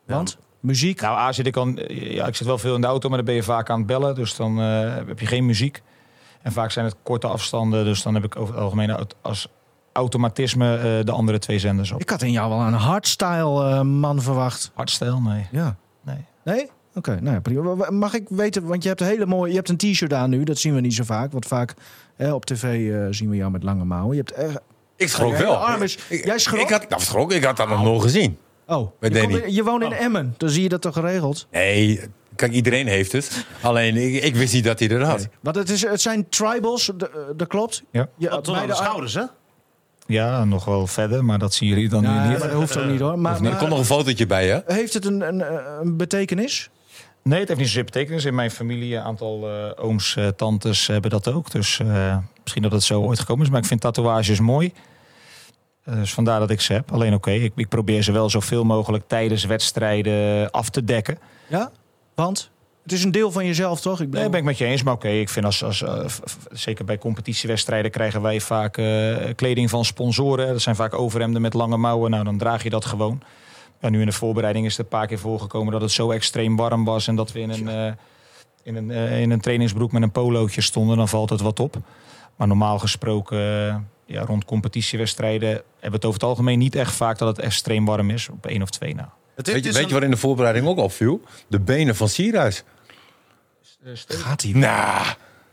[0.05, 0.37] Want?
[0.67, 1.01] Muziek?
[1.01, 3.25] Nou, A zit ik al, ja, ik zit wel veel in de auto, maar dan
[3.27, 4.15] ben je vaak aan het bellen.
[4.15, 5.81] Dus dan eh, heb je geen muziek.
[6.41, 7.85] En vaak zijn het korte afstanden.
[7.85, 9.47] Dus dan heb ik over het algemeen als
[9.91, 12.01] automatisme eh, de andere twee zenders op.
[12.01, 14.71] Ik had in jou wel een hardstyle eh, man verwacht.
[14.73, 15.47] Hardstyle, nee.
[15.51, 15.75] Ja.
[16.01, 16.25] nee.
[16.43, 16.69] Nee?
[16.95, 17.89] Oké, nou ja, prima.
[17.91, 20.43] Mag ik weten, want je hebt een hele mooie, je hebt een t-shirt aan nu,
[20.43, 21.31] dat zien we niet zo vaak.
[21.31, 21.73] Want vaak
[22.15, 24.15] hè, op tv eh, zien we jou met lange mouwen.
[24.15, 24.59] Je hebt echt,
[24.95, 25.55] Ik schrok wel.
[25.55, 26.59] arm is- Ik- Jij schrok?
[26.61, 28.37] Ik had, nou, schrok, ik had dat nog nooit gezien.
[28.67, 29.33] Oh, Bij je, Danny.
[29.33, 31.47] komt in- je woont in Emmen, dan zie je dat toch geregeld?
[31.51, 31.99] Nee,
[32.35, 33.45] kijk, iedereen heeft het.
[33.61, 35.27] Alleen, ik, ik wist niet dat hij er had.
[35.41, 37.83] Want het, is, het zijn tribals, d- eh, dat klopt.
[37.91, 38.07] Ja.
[38.17, 39.23] Je, aan de schouders, hè?
[40.07, 42.39] Ja, nog wel verder, maar dat zien jullie dan Ja, nu niet.
[42.39, 43.19] dat hoeft ook niet hoor.
[43.19, 44.59] Maar, Er maar komt nog een fotootje bij, hè?
[44.65, 45.43] heeft het een, een,
[45.81, 46.69] een betekenis?
[47.23, 48.25] Nee, het heeft niet zozeer betekenis.
[48.25, 51.51] In mijn familie, een aantal eh, ooms, eh, tantes hebben dat ook.
[51.51, 53.51] Dus eh, misschien dat het zo ooit gekomen is.
[53.51, 54.73] Maar ik vind tatoeages mooi.
[55.87, 56.91] Eh, dus vandaar dat ik ze heb.
[56.91, 61.17] Alleen oké, ik, ik probeer ze wel zoveel mogelijk tijdens wedstrijden af te dekken.
[61.47, 61.71] Ja?
[62.15, 62.49] Want?
[62.83, 64.01] Het is een deel van jezelf, toch?
[64.01, 64.83] Ik Nee, ben ik met je eens.
[64.83, 66.05] Maar oké, ik vind als, als eh,
[66.51, 70.47] zeker bij competitiewedstrijden krijgen wij vaak eh, kleding van sponsoren.
[70.47, 72.11] Dat zijn vaak overhemden met lange mouwen.
[72.11, 73.21] Nou, dan draag je dat gewoon.
[73.81, 76.55] Ja, nu in de voorbereiding is het een paar keer voorgekomen dat het zo extreem
[76.55, 77.07] warm was.
[77.07, 77.95] En dat we in een,
[78.63, 80.97] in een, in een trainingsbroek met een polootje stonden.
[80.97, 81.77] Dan valt het wat op.
[82.35, 87.17] Maar normaal gesproken, ja, rond competitiewedstrijden hebben we het over het algemeen niet echt vaak
[87.17, 88.29] dat het extreem warm is.
[88.29, 89.13] Op één of twee na.
[89.35, 91.21] Het, Weet je, weet je wat in de voorbereiding ook opviel?
[91.47, 92.63] De benen van Sierhuis.
[94.07, 94.51] Gaat hij?
[94.51, 95.05] Nou,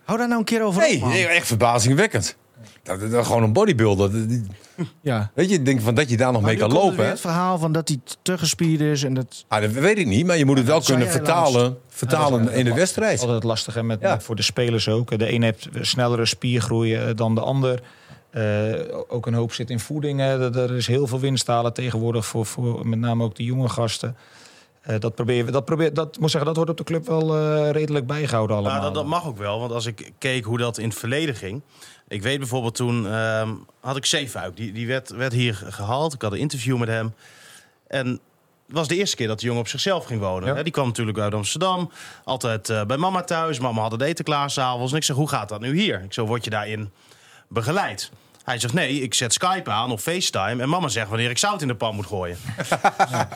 [0.05, 1.13] Hou daar nou een keer over nee, op, man.
[1.13, 2.37] echt verbazingwekkend.
[2.83, 4.29] Dat, dat, dat gewoon een bodybuilder.
[4.29, 4.47] Die-
[5.01, 5.31] Ja.
[5.35, 7.09] Weet je, ik denk van dat je daar nog Maar mee kan lopen.
[7.09, 9.45] het verhaal van dat hij te gespierd is en dat...
[9.49, 12.53] Ah, dat weet ik niet, maar je moet het wel kunnen vertalen, vertalen Ja, dat
[12.53, 13.21] is- in de wedstrijd.
[13.21, 14.11] Altijd lastig hè, met, Ja.
[14.11, 15.19] met voor de spelers ook.
[15.19, 17.83] De een heeft snellere spiergroei eh, dan de ander.
[18.35, 18.73] Eh,
[19.09, 20.21] ook een hoop zit in voeding.
[20.21, 20.41] hè.
[20.41, 24.17] Er- Er is heel veel winsthalen tegenwoordig voor, voor met name ook de jonge gasten.
[24.81, 25.51] Eh, dat probeer we.
[25.51, 28.73] Dat probeer dat moet zeggen, dat wordt op de club wel eh, redelijk bijgehouden allemaal.
[28.81, 31.35] Nou, dat, dat mag ook wel, want als ik keek hoe dat in het verleden
[31.35, 31.63] ging.
[32.09, 36.15] Ik weet bijvoorbeeld toen ehm, had ik Zeefuik, die, die werd, werd hier gehaald.
[36.15, 37.15] Ik had een interview met hem.
[37.87, 38.21] En het
[38.67, 40.55] was de eerste keer dat de jongen op zichzelf ging wonen.
[40.55, 40.63] Ja.
[40.63, 41.91] Die kwam natuurlijk uit Amsterdam.
[42.25, 43.59] Altijd bij mama thuis.
[43.59, 44.93] Mama had het eten klaar s'avonds.
[44.93, 46.03] En ik zeg, hoe gaat dat nu hier?
[46.03, 46.91] Ik zo, word je daarin
[47.49, 48.11] begeleid?
[48.45, 50.63] Hij zegt, nee, ik zet Skype aan of FaceTime.
[50.63, 52.37] En mama zegt wanneer ik zout in de pan moet gooien.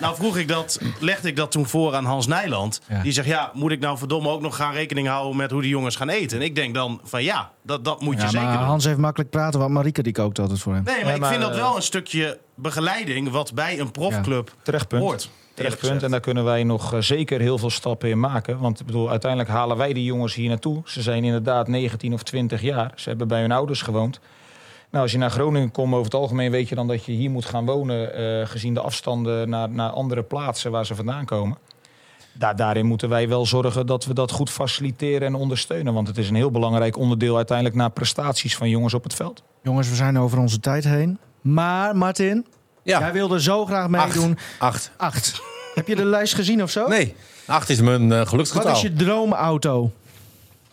[0.00, 2.80] Nou vroeg ik dat, legde ik dat toen voor aan Hans Nijland.
[2.88, 3.02] Ja.
[3.02, 5.70] Die zegt, ja, moet ik nou verdomme ook nog gaan rekening houden met hoe die
[5.70, 6.38] jongens gaan eten?
[6.38, 8.66] En ik denk dan van ja, dat, dat moet je Ja, zeker maar doen.
[8.66, 10.82] Hans heeft makkelijk praten, want Marike die kookt altijd voor hem.
[10.84, 14.54] Nee, maar ik maar, vind dat eh, wel een stukje begeleiding wat bij een profclub
[14.62, 15.02] Terecht punt.
[15.02, 15.30] hoort.
[15.54, 16.02] Terecht eerlijk punt.
[16.02, 18.58] En daar kunnen wij nog eh, zeker heel veel stappen in maken.
[18.58, 20.82] Want ik bedoel, uiteindelijk halen wij die jongens hier naartoe.
[20.84, 22.92] Ze zijn inderdaad 19 of 20 jaar.
[22.94, 24.20] Ze hebben bij hun ouders gewoond.
[24.90, 27.30] Nou, als je naar Groningen komt, over het algemeen weet je dan dat je hier
[27.30, 31.58] moet gaan wonen, eh, gezien de afstanden naar, naar andere plaatsen waar ze vandaan komen.
[32.32, 35.94] Daar, daarin moeten wij wel zorgen dat we dat goed faciliteren en ondersteunen.
[35.94, 39.42] Want het is een heel belangrijk onderdeel uiteindelijk naar prestaties van jongens op het veld.
[39.62, 41.18] Jongens, we zijn over onze tijd heen.
[41.40, 42.46] Maar Martin,
[42.82, 44.38] Ja, jij wilde zo graag meedoen.
[44.58, 44.90] acht.
[44.96, 45.40] Acht.
[45.74, 46.88] Heb je de lijst gezien of zo?
[46.88, 47.14] Nee,
[47.46, 48.72] acht is mijn eh, Wat geluksgetal.
[48.72, 49.90] is je droomauto?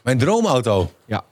[0.02, 0.92] Mijn droomauto.
[1.06, 1.24] Ja.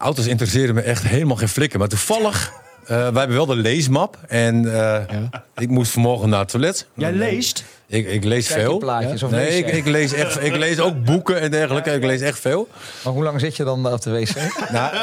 [0.00, 1.78] Auto's interesseren me echt helemaal geen flikker.
[1.78, 4.18] Maar toevallig, eh, wij hebben wel de leesmap.
[4.28, 5.18] En eh,
[5.56, 6.86] ik moest vanmorgen naar het toilet.
[6.94, 7.64] Jij leest?
[7.86, 8.78] Ik, ik lees Kijk veel.
[8.78, 11.90] plaatjes of Nee, lees ik, ik, lees echt, ik lees ook boeken en dergelijke.
[11.90, 12.68] Ik lees echt veel.
[13.04, 14.34] Maar hoe lang zit je dan op de wc?
[14.70, 14.94] Nou,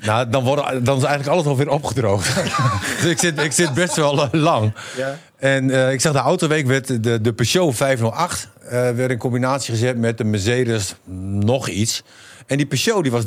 [0.00, 2.34] nou dan, worden, dan is eigenlijk alles alweer opgedroogd.
[3.00, 4.72] dus ik zit, ik zit best wel eh, lang.
[4.96, 5.18] Ja.
[5.36, 9.74] En eh, ik zag de autoweek werd de, de Peugeot 508 eh, werd in combinatie
[9.74, 10.94] gezet met de Mercedes
[11.40, 12.02] nog iets.
[12.48, 13.22] En die Peugeot die was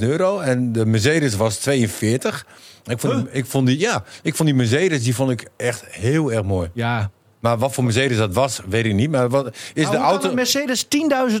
[0.00, 2.46] 53.000 euro en de Mercedes was 42.
[2.86, 5.84] Ik vond, die, ik vond die, ja, ik vond die Mercedes die vond ik echt
[5.90, 6.70] heel erg mooi.
[6.72, 7.10] Ja.
[7.40, 9.10] Maar wat voor Mercedes dat was, weet ik niet.
[9.10, 10.28] Maar wat is Nou, de auto?
[10.28, 10.90] een Mercedes 10.000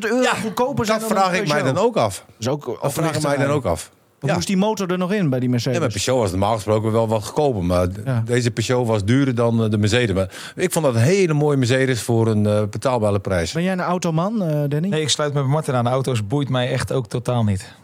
[0.00, 2.24] euro goedkoper zijn Dat dan vraag ik mij dan ook af.
[2.26, 3.90] Dat is ook Dat vraag ik mij dan ook af.
[4.20, 4.34] Ja.
[4.34, 5.76] moest die motor er nog in bij die Mercedes?
[5.78, 7.64] Ja, met Peugeot was normaal gesproken wel wat goedkoper.
[7.64, 8.22] Maar Ja.
[8.26, 10.14] deze Peugeot was duurder dan eh, de Mercedes.
[10.14, 13.52] Maar ik vond dat een hele mooie Mercedes voor een eh, betaalbare prijs.
[13.52, 14.88] Ben jij een automan, eh, Danny?
[14.88, 15.84] Nee, ik sluit me bij Martin aan.
[15.84, 17.74] De auto's boeit mij echt ook totaal niet.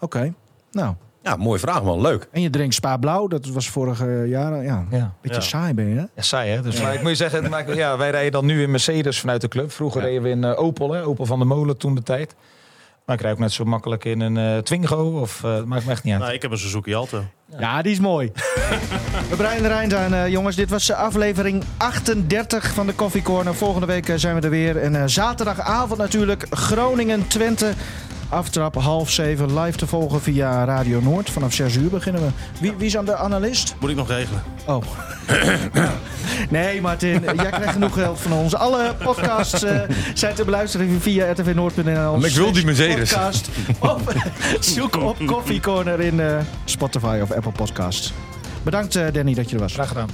[0.00, 0.32] Oké.
[0.72, 2.00] Nou, Ja, mooie vraag man.
[2.00, 2.28] Leuk.
[2.32, 3.26] en je drinkt Spa Blauw.
[3.28, 4.62] Dat was vorige jaren.
[4.62, 5.14] Ja, Ja.
[5.20, 5.46] beetje Ja.
[5.46, 6.00] saai ben je, hè?
[6.14, 6.62] Ja, saai hè?
[6.62, 9.20] Dus, maar ik moet je zeggen, het maakt- ja, wij rijden dan nu in Mercedes
[9.20, 9.72] vanuit de club.
[9.72, 11.04] Vroeger reden we in Opel, hè?
[11.04, 12.34] Opel van de Molen toen de tijd.
[13.04, 15.20] Maar ik rijd ook net zo makkelijk in een eh, Twingo.
[15.20, 16.22] Of, eh, maakt me echt niet uit.
[16.22, 17.24] Nou, ik heb een Suzuki Alto.
[17.58, 18.32] Ja, die is mooi.
[19.30, 20.56] We breiden de Rijn aan, eh, jongens.
[20.56, 23.54] Dit was aflevering 38 van de Coffee Corner.
[23.54, 24.76] Volgende week zijn we er weer.
[24.76, 27.72] En eh, zaterdagavond natuurlijk Groningen-Twente.
[28.34, 31.30] Aftrap half zeven live te volgen via Radio Noord.
[31.30, 32.28] Vanaf 6 uur beginnen we.
[32.60, 33.74] Wie, wie is aan de analist?
[33.80, 34.42] Moet ik nog regelen.
[34.66, 34.82] Oh.
[36.50, 38.54] nee, Martin, jij krijgt genoeg geld van ons.
[38.54, 39.80] Alle podcasts eh,
[40.14, 42.16] zijn te beluisteren via rtvnoord.nl.
[42.16, 43.10] Maar ik wil die Mercedes.
[43.10, 43.48] Podcast.
[43.78, 44.02] Of
[44.74, 48.12] zoek op Coffee Corner in eh, Spotify of Apple Podcasts.
[48.62, 49.72] Bedankt, eh, Danny, dat je er was.
[49.72, 50.08] Graag gedaan.